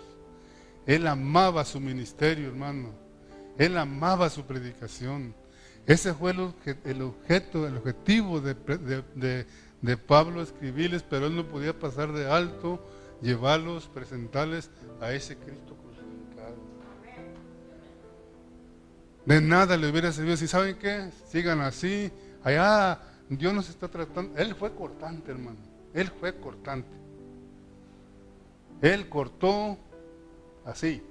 [0.85, 2.89] Él amaba su ministerio, hermano.
[3.57, 5.33] Él amaba su predicación.
[5.85, 12.29] Ese fue el, objeto, el objetivo de, Pablo escribirles, pero él no podía pasar de
[12.29, 12.83] alto,
[13.21, 16.55] llevarlos, presentarles a ese Cristo crucificado.
[19.25, 20.37] De nada le hubiera servido.
[20.37, 22.11] Si saben qué, sigan así.
[22.43, 22.99] Allá
[23.29, 24.37] Dios nos está tratando.
[24.37, 25.57] Él fue cortante, hermano.
[25.93, 27.04] Él fue cortante.
[28.81, 29.77] Él cortó
[30.65, 31.01] así.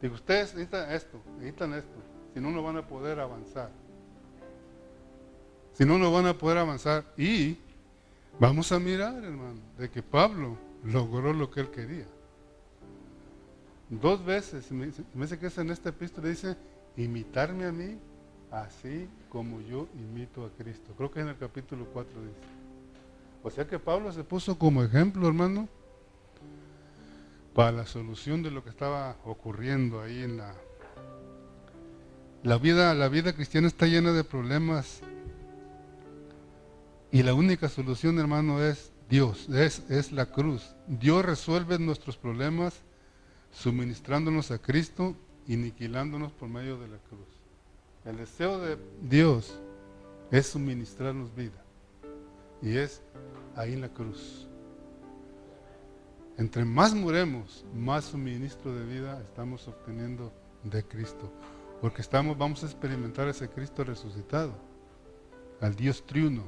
[0.00, 1.96] Digo, ustedes necesitan esto, necesitan esto.
[2.34, 3.70] Si no, no van a poder avanzar.
[5.74, 7.04] Si no, no van a poder avanzar.
[7.16, 7.56] Y
[8.38, 12.06] vamos a mirar, hermano, de que Pablo logró lo que él quería.
[13.88, 16.56] Dos veces, me dice que es en esta epístola, dice,
[16.96, 17.98] imitarme a mí,
[18.50, 20.94] así como yo imito a Cristo.
[20.96, 22.34] Creo que en el capítulo 4 dice.
[23.42, 25.68] O sea que Pablo se puso como ejemplo, hermano,
[27.54, 30.54] para la solución de lo que estaba ocurriendo ahí en la
[32.42, 35.00] la vida la vida cristiana está llena de problemas.
[37.12, 40.74] Y la única solución hermano es Dios es, es la cruz.
[40.86, 42.80] Dios resuelve nuestros problemas
[43.52, 45.14] suministrándonos a Cristo
[45.46, 47.28] y aniquilándonos por medio de la cruz.
[48.06, 49.54] El deseo de Dios
[50.30, 51.62] es suministrarnos vida.
[52.62, 53.02] Y es
[53.54, 54.48] ahí en la cruz
[56.38, 60.32] entre más muremos, más suministro de vida estamos obteniendo
[60.64, 61.30] de Cristo.
[61.80, 64.54] Porque estamos, vamos a experimentar ese Cristo resucitado,
[65.60, 66.44] al Dios triuno.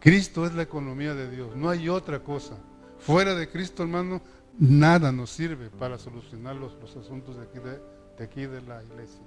[0.00, 2.56] Cristo es la economía de Dios, no hay otra cosa.
[2.98, 4.20] Fuera de Cristo, hermano,
[4.58, 9.22] nada nos sirve para solucionar los, asuntos de aquí de aquí de la iglesia.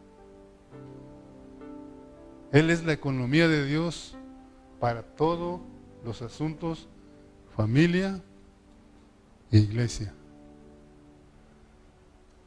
[2.51, 4.15] Él es la economía de Dios
[4.79, 5.61] para todos
[6.05, 6.87] los asuntos,
[7.55, 8.21] familia
[9.51, 10.13] e iglesia.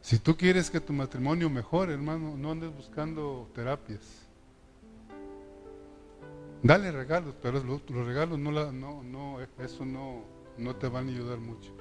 [0.00, 4.26] Si tú quieres que tu matrimonio mejore, hermano, no andes buscando terapias.
[6.62, 10.22] Dale regalos, pero los, regalos no, no, no, eso no,
[10.58, 11.72] no te van a ayudar mucho.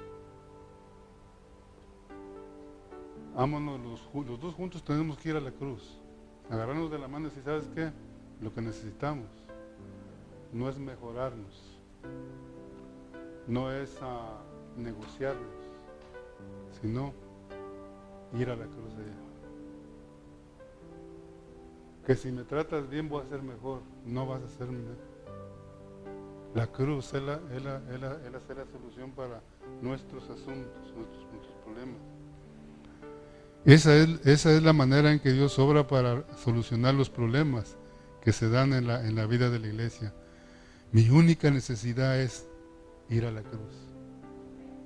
[3.34, 5.98] Vámonos los, los dos juntos tenemos que ir a la cruz.
[6.50, 7.92] Agarrarnos de la mano y decir, ¿sabes qué?
[8.40, 9.26] Lo que necesitamos
[10.52, 11.80] no es mejorarnos,
[13.46, 14.42] no es a
[14.76, 15.44] negociarnos,
[16.80, 17.12] sino
[18.34, 19.26] ir a la cruz de ella.
[22.06, 24.96] Que si me tratas bien voy a ser mejor, no vas a ser mejor.
[26.54, 29.42] La cruz es la, es la, es la, la solución para
[29.82, 32.00] nuestros asuntos, nuestros, nuestros problemas.
[33.64, 37.76] Esa es, esa es la manera en que Dios obra para solucionar los problemas
[38.22, 40.14] que se dan en la, en la vida de la iglesia.
[40.92, 42.48] Mi única necesidad es
[43.08, 43.74] ir a la cruz.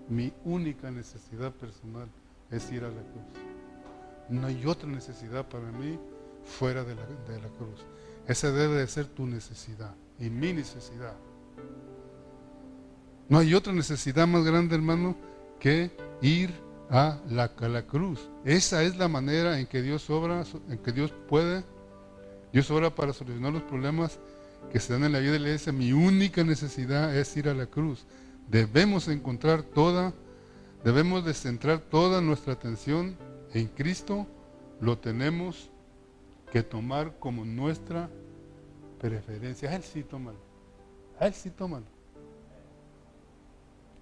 [0.08, 2.08] Mi única necesidad personal
[2.50, 3.44] es ir a la cruz.
[4.28, 5.98] No hay otra necesidad para mí
[6.44, 7.84] fuera de la, de la cruz.
[8.26, 11.14] Esa debe de ser tu necesidad y mi necesidad.
[13.28, 15.16] No hay otra necesidad más grande, hermano,
[15.58, 15.90] que
[16.20, 16.52] ir
[16.90, 18.28] a la, a la cruz.
[18.44, 21.64] Esa es la manera en que Dios obra, en que Dios puede
[22.52, 24.18] Dios obra para solucionar los problemas
[24.70, 25.72] que se dan en la vida de la iglesia.
[25.72, 28.06] Mi única necesidad es ir a la cruz.
[28.48, 30.12] Debemos encontrar toda,
[30.84, 33.16] debemos de centrar toda nuestra atención
[33.52, 34.26] en Cristo.
[34.80, 35.70] Lo tenemos
[36.52, 38.10] que tomar como nuestra
[39.00, 39.70] preferencia.
[39.70, 40.38] A Él sí tómalo.
[41.18, 41.86] A Él sí tómalo.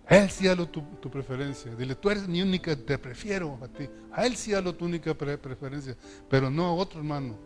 [0.06, 1.74] A Él sí halo tu, tu, preferencia.
[1.74, 3.88] Dile, tú eres mi única, te prefiero a ti.
[4.12, 5.94] A Él sí halo tu única preferencia,
[6.30, 7.36] pero no a otro hermano.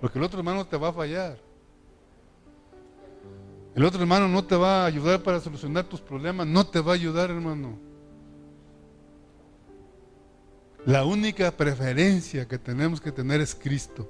[0.00, 1.38] Porque el otro hermano te va a fallar.
[3.74, 6.92] El otro hermano no te va a ayudar para solucionar tus problemas, no te va
[6.92, 7.76] a ayudar, hermano.
[10.86, 14.08] La única preferencia que tenemos que tener es Cristo.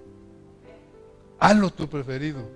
[1.39, 2.49] Hazlo tu preferido.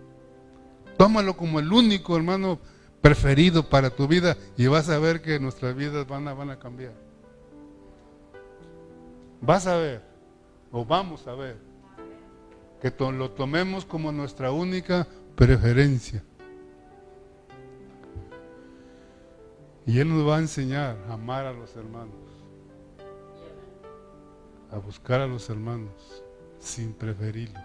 [0.99, 2.59] Tómalo como el único, hermano,
[3.01, 6.59] preferido para tu vida y vas a ver que nuestras vidas van a, van a
[6.59, 6.93] cambiar.
[9.41, 10.03] Vas a ver,
[10.73, 11.57] o vamos a ver,
[12.83, 15.07] que lo tomemos como nuestra única
[15.37, 16.25] preferencia.
[19.89, 22.14] Y Él nos va a enseñar a amar a los hermanos,
[24.70, 26.22] a buscar a los hermanos
[26.59, 27.64] sin preferirlos.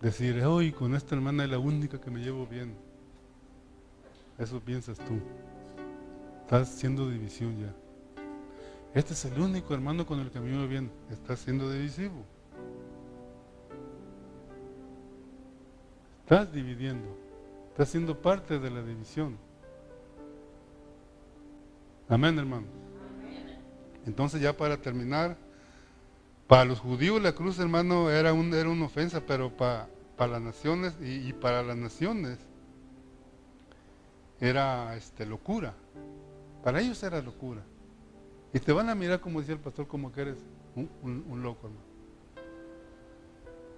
[0.00, 2.74] Decir, hoy con esta hermana es la única que me llevo bien.
[4.36, 5.20] Eso piensas tú.
[6.40, 7.72] Estás haciendo división ya.
[8.94, 10.90] Este es el único hermano con el que me llevo bien.
[11.08, 12.24] Estás siendo divisivo.
[16.22, 17.16] Estás dividiendo.
[17.68, 19.51] Estás siendo parte de la división.
[22.12, 22.66] Amén, hermano.
[24.04, 25.38] Entonces ya para terminar,
[26.46, 29.88] para los judíos la cruz, hermano, era, un, era una ofensa, pero para,
[30.18, 32.38] para las naciones y, para las naciones
[34.40, 35.72] era este, locura.
[36.62, 37.62] Para ellos era locura.
[38.52, 40.38] Y te van a mirar, como decía el pastor, como que eres
[40.76, 41.86] un, un loco, hermano.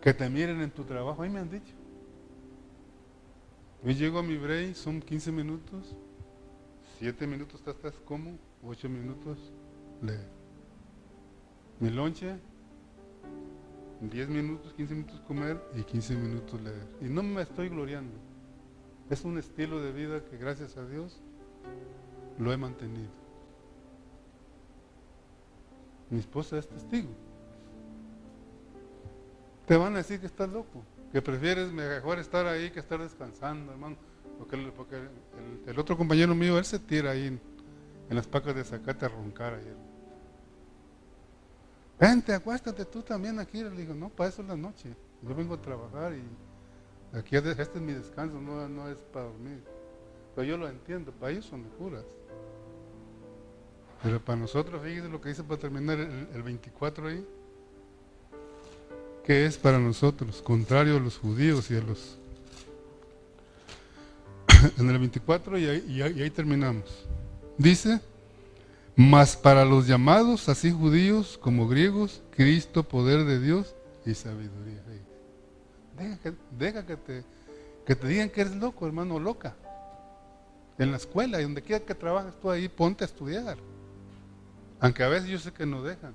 [0.01, 1.73] Que te miren en tu trabajo, ahí me han dicho.
[3.85, 5.95] Yo llego a mi break, son 15 minutos,
[6.99, 9.53] 7 minutos estás como, 8 minutos
[10.03, 10.29] leer.
[11.81, 12.37] Mi lonche,
[14.01, 16.87] 10 minutos, 15 minutos comer y 15 minutos leer.
[17.01, 18.17] Y no me estoy gloriando.
[19.11, 21.21] Es un estilo de vida que gracias a Dios
[22.39, 23.11] lo he mantenido.
[26.11, 27.11] Mi esposa es testigo.
[29.67, 30.83] Te van a decir que estás loco
[31.15, 33.97] que prefieres mejor estar ahí que estar descansando, hermano.
[34.39, 34.57] Porque,
[35.67, 37.41] el, otro compañero mío, él se tira ahí en,
[38.11, 39.73] las pacas de zacate a roncar ahí.
[41.99, 43.63] Vente, acuéstate tú también aquí.
[43.63, 44.95] Le digo, no, para eso es la noche.
[45.23, 49.63] Yo vengo a trabajar y aquí este es mi descanso, no, no es para dormir.
[50.35, 52.05] Pero yo lo entiendo, para ellos son locuras.
[54.03, 57.27] Pero para nosotros, fíjense lo que dice para terminar el, el 24 ahí
[59.25, 62.19] que es para nosotros, contrario a los judíos y a los...
[64.79, 67.07] en el 24 y ahí, terminamos.
[67.59, 68.01] Dice,
[68.97, 74.83] mas para los llamados, así judíos como griegos, Cristo, poder de Dios y sabiduría.
[76.59, 77.25] Deja que, que, te,
[77.87, 79.55] Que te digan que eres loco, hermano, loca.
[80.77, 83.57] En la escuela, y donde quiera que trabajes tú ahí, ponte a estudiar.
[84.81, 86.15] Aunque a veces yo sé que no dejan.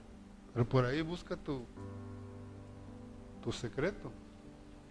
[0.54, 1.64] Pero por ahí busca tu,
[3.42, 4.12] tu secreto.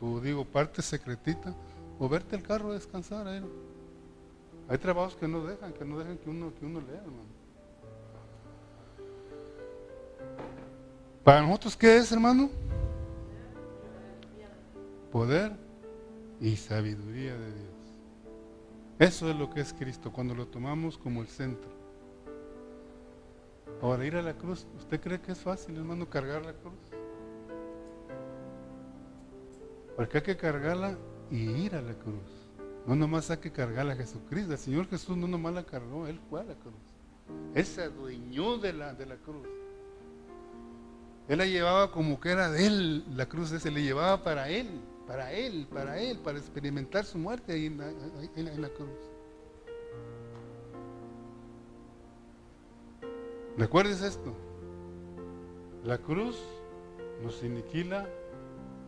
[0.00, 1.54] Tu, digo, parte secretita.
[1.98, 3.42] O verte el carro a descansar ahí.
[4.68, 7.38] Hay trabajos que no dejan, que no dejan que uno, que uno lea, hermano.
[11.24, 12.50] Para nosotros, ¿qué es, hermano?
[15.10, 15.52] Poder
[16.40, 17.68] y sabiduría de Dios.
[18.98, 21.70] Eso es lo que es Cristo, cuando lo tomamos como el centro.
[23.80, 26.74] Ahora, ir a la cruz, ¿usted cree que es fácil, hermano, cargar la cruz?
[29.96, 30.96] Porque hay que cargarla
[31.30, 32.48] y ir a la cruz.
[32.86, 34.52] No nomás hay que cargarla a Jesucristo.
[34.52, 36.74] El Señor Jesús no nomás la cargó, Él fue a la cruz.
[37.54, 39.46] Él se adueñó de la, de la cruz.
[41.28, 44.80] Él la llevaba como que era de Él, la cruz se le llevaba para Él
[45.08, 48.90] para Él, para Él, para experimentar su muerte ahí en la, cruz.
[53.56, 54.34] Recuerdes esto,
[55.82, 56.38] la cruz
[57.22, 58.06] nos iniquila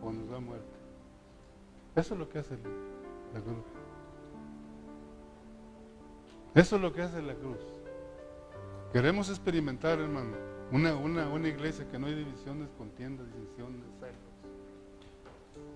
[0.03, 0.70] o nos da muerte.
[1.95, 2.57] Eso es lo que hace
[3.33, 3.65] la cruz.
[6.53, 7.59] Eso es lo que hace la cruz.
[8.91, 10.35] Queremos experimentar, hermano,
[10.71, 14.31] una, una, una iglesia que no hay divisiones, contiendas, disensiones, celos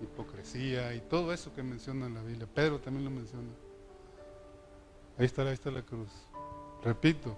[0.02, 2.46] hipocresía y todo eso que menciona en la Biblia.
[2.52, 3.48] Pedro también lo menciona.
[5.18, 6.10] Ahí está, ahí está la cruz.
[6.82, 7.36] Repito,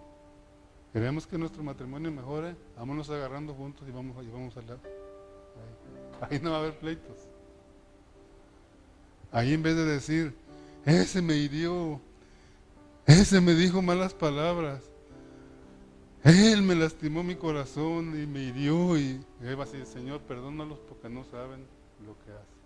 [0.93, 4.79] queremos que nuestro matrimonio mejore, vámonos agarrando juntos y vamos, y vamos a hablar.
[6.23, 6.37] Ahí.
[6.37, 7.28] ahí no va a haber pleitos.
[9.31, 10.35] Ahí en vez de decir,
[10.85, 12.01] ese me hirió,
[13.07, 14.83] ese me dijo malas palabras,
[16.25, 20.79] él me lastimó mi corazón y me hirió y ahí va a decir, Señor, perdónalos
[20.89, 21.65] porque no saben
[22.05, 22.59] lo que hace.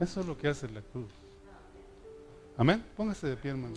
[0.00, 1.10] Eso es lo que hace la cruz.
[2.56, 2.84] Amén.
[2.96, 3.74] Póngase de pie, hermano.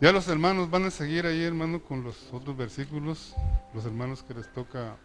[0.00, 3.34] Ya los hermanos van a seguir ahí, hermano, con los otros versículos,
[3.72, 4.96] los hermanos que les toca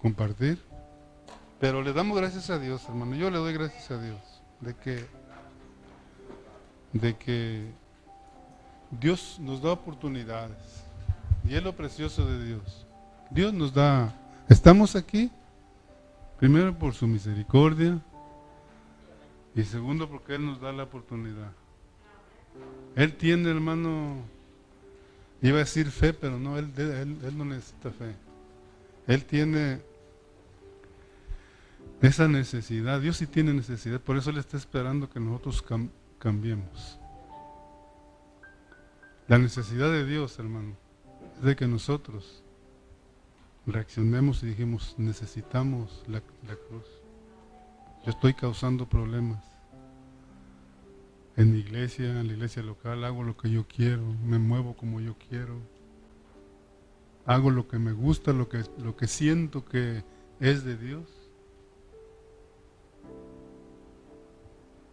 [0.00, 0.58] compartir.
[1.60, 3.14] Pero le damos gracias a Dios, hermano.
[3.16, 4.20] Yo le doy gracias a Dios
[4.60, 5.06] de que
[6.92, 7.70] de que
[8.90, 10.84] Dios nos da oportunidades.
[11.44, 12.86] Y es lo precioso de Dios.
[13.30, 14.14] Dios nos da
[14.48, 15.30] Estamos aquí,
[16.38, 18.00] primero por su misericordia
[19.54, 21.52] y segundo porque Él nos da la oportunidad.
[22.96, 24.22] Él tiene, hermano,
[25.42, 28.14] iba a decir fe, pero no, Él, él, no necesita fe.
[29.06, 29.82] Él tiene
[32.00, 33.00] esa necesidad.
[33.00, 35.64] Dios sí tiene necesidad, por eso Él está esperando que nosotros
[36.18, 36.98] cambiemos.
[39.26, 40.76] La necesidad de Dios, hermano,
[41.38, 42.42] es de que nosotros
[43.66, 46.86] reaccionemos y dijimos, necesitamos la, cruz.
[48.04, 49.44] Yo estoy causando problemas.
[51.36, 55.00] En mi iglesia, en la iglesia local, hago lo que yo quiero, me muevo como
[55.00, 55.60] yo quiero,
[57.26, 60.02] hago lo que me gusta, lo que, lo que siento que
[60.40, 61.17] es de Dios.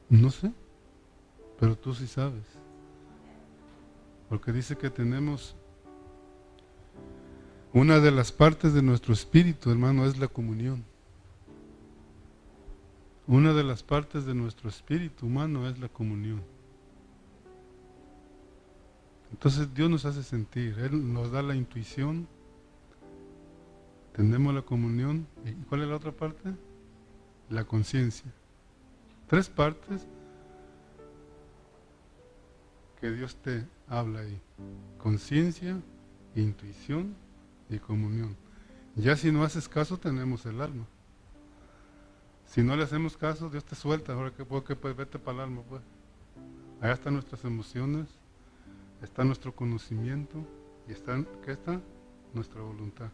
[0.09, 0.51] No sé,
[1.59, 2.45] pero tú sí sabes.
[4.29, 5.55] Porque dice que tenemos
[7.73, 10.85] una de las partes de nuestro espíritu, hermano, es la comunión.
[13.27, 16.41] Una de las partes de nuestro espíritu humano es la comunión.
[19.31, 22.27] Entonces Dios nos hace sentir, Él nos da la intuición,
[24.15, 25.27] tenemos la comunión.
[25.43, 26.53] ¿Y cuál es la otra parte?
[27.49, 28.31] La conciencia.
[29.27, 30.05] Tres partes
[33.01, 34.39] que Dios te habla ahí.
[34.97, 35.77] Conciencia,
[36.35, 37.15] intuición
[37.69, 38.35] y comunión.
[38.95, 40.85] Ya si no haces caso, tenemos el alma.
[42.45, 44.13] Si no le hacemos caso, Dios te suelta.
[44.13, 45.81] Ahora que puedo que pues vete para el alma, pues.
[46.79, 48.07] Allá están nuestras emociones,
[49.01, 50.45] está nuestro conocimiento
[50.87, 51.81] y está, ¿qué está?
[52.33, 53.09] Nuestra voluntad.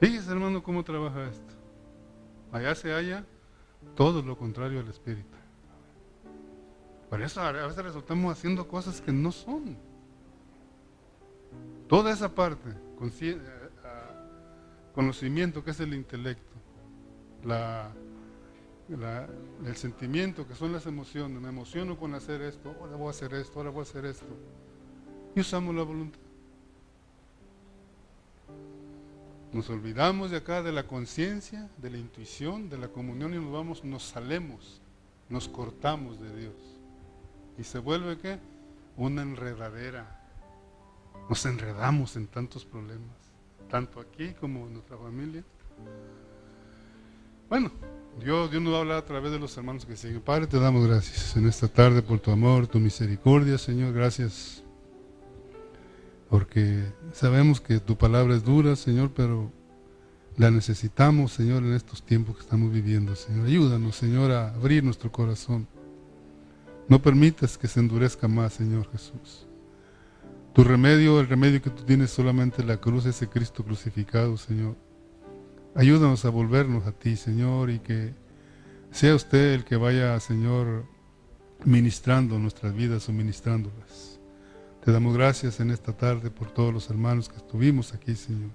[0.00, 1.54] Fíjese, hermano, cómo trabaja esto.
[2.50, 3.24] Allá se halla
[3.94, 5.36] todo lo contrario al espíritu.
[7.08, 9.76] Por eso a veces resultamos haciendo cosas que no son.
[11.88, 12.70] Toda esa parte,
[13.20, 13.38] eh,
[14.94, 16.56] conocimiento que es el intelecto,
[18.88, 23.34] el sentimiento que son las emociones, me emociono con hacer esto, ahora voy a hacer
[23.34, 24.26] esto, ahora voy a hacer esto.
[25.36, 26.23] Y usamos la voluntad.
[29.54, 33.52] Nos olvidamos de acá de la conciencia, de la intuición, de la comunión y nos
[33.52, 34.82] vamos, nos salemos,
[35.28, 36.54] nos cortamos de Dios.
[37.56, 38.40] Y se vuelve que
[38.96, 40.20] una enredadera
[41.30, 43.16] nos enredamos en tantos problemas,
[43.70, 45.44] tanto aquí como en nuestra familia.
[47.48, 47.70] Bueno,
[48.20, 50.20] Dios, Dios nos va a hablar a través de los hermanos que siguen.
[50.20, 53.92] Padre, te damos gracias en esta tarde por tu amor, tu misericordia, Señor.
[53.92, 54.63] Gracias
[56.34, 56.82] porque
[57.12, 59.52] sabemos que tu palabra es dura, Señor, pero
[60.36, 63.46] la necesitamos, Señor, en estos tiempos que estamos viviendo, Señor.
[63.46, 65.68] Ayúdanos, Señor, a abrir nuestro corazón.
[66.88, 69.46] No permitas que se endurezca más, Señor Jesús.
[70.52, 74.74] Tu remedio, el remedio que tú tienes solamente la cruz, ese Cristo crucificado, Señor.
[75.76, 78.12] Ayúdanos a volvernos a ti, Señor, y que
[78.90, 80.84] sea usted el que vaya, Señor,
[81.64, 84.13] ministrando nuestras vidas, suministrándolas.
[84.84, 88.50] Te damos gracias en esta tarde por todos los hermanos que estuvimos aquí, Señor.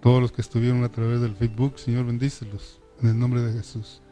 [0.00, 2.80] Todos los que estuvieron a través del Facebook, Señor, bendícelos.
[3.00, 4.02] En el nombre de Jesús.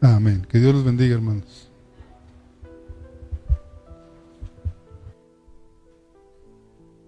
[0.00, 0.44] Amén.
[0.50, 1.69] Que Dios los bendiga, hermanos.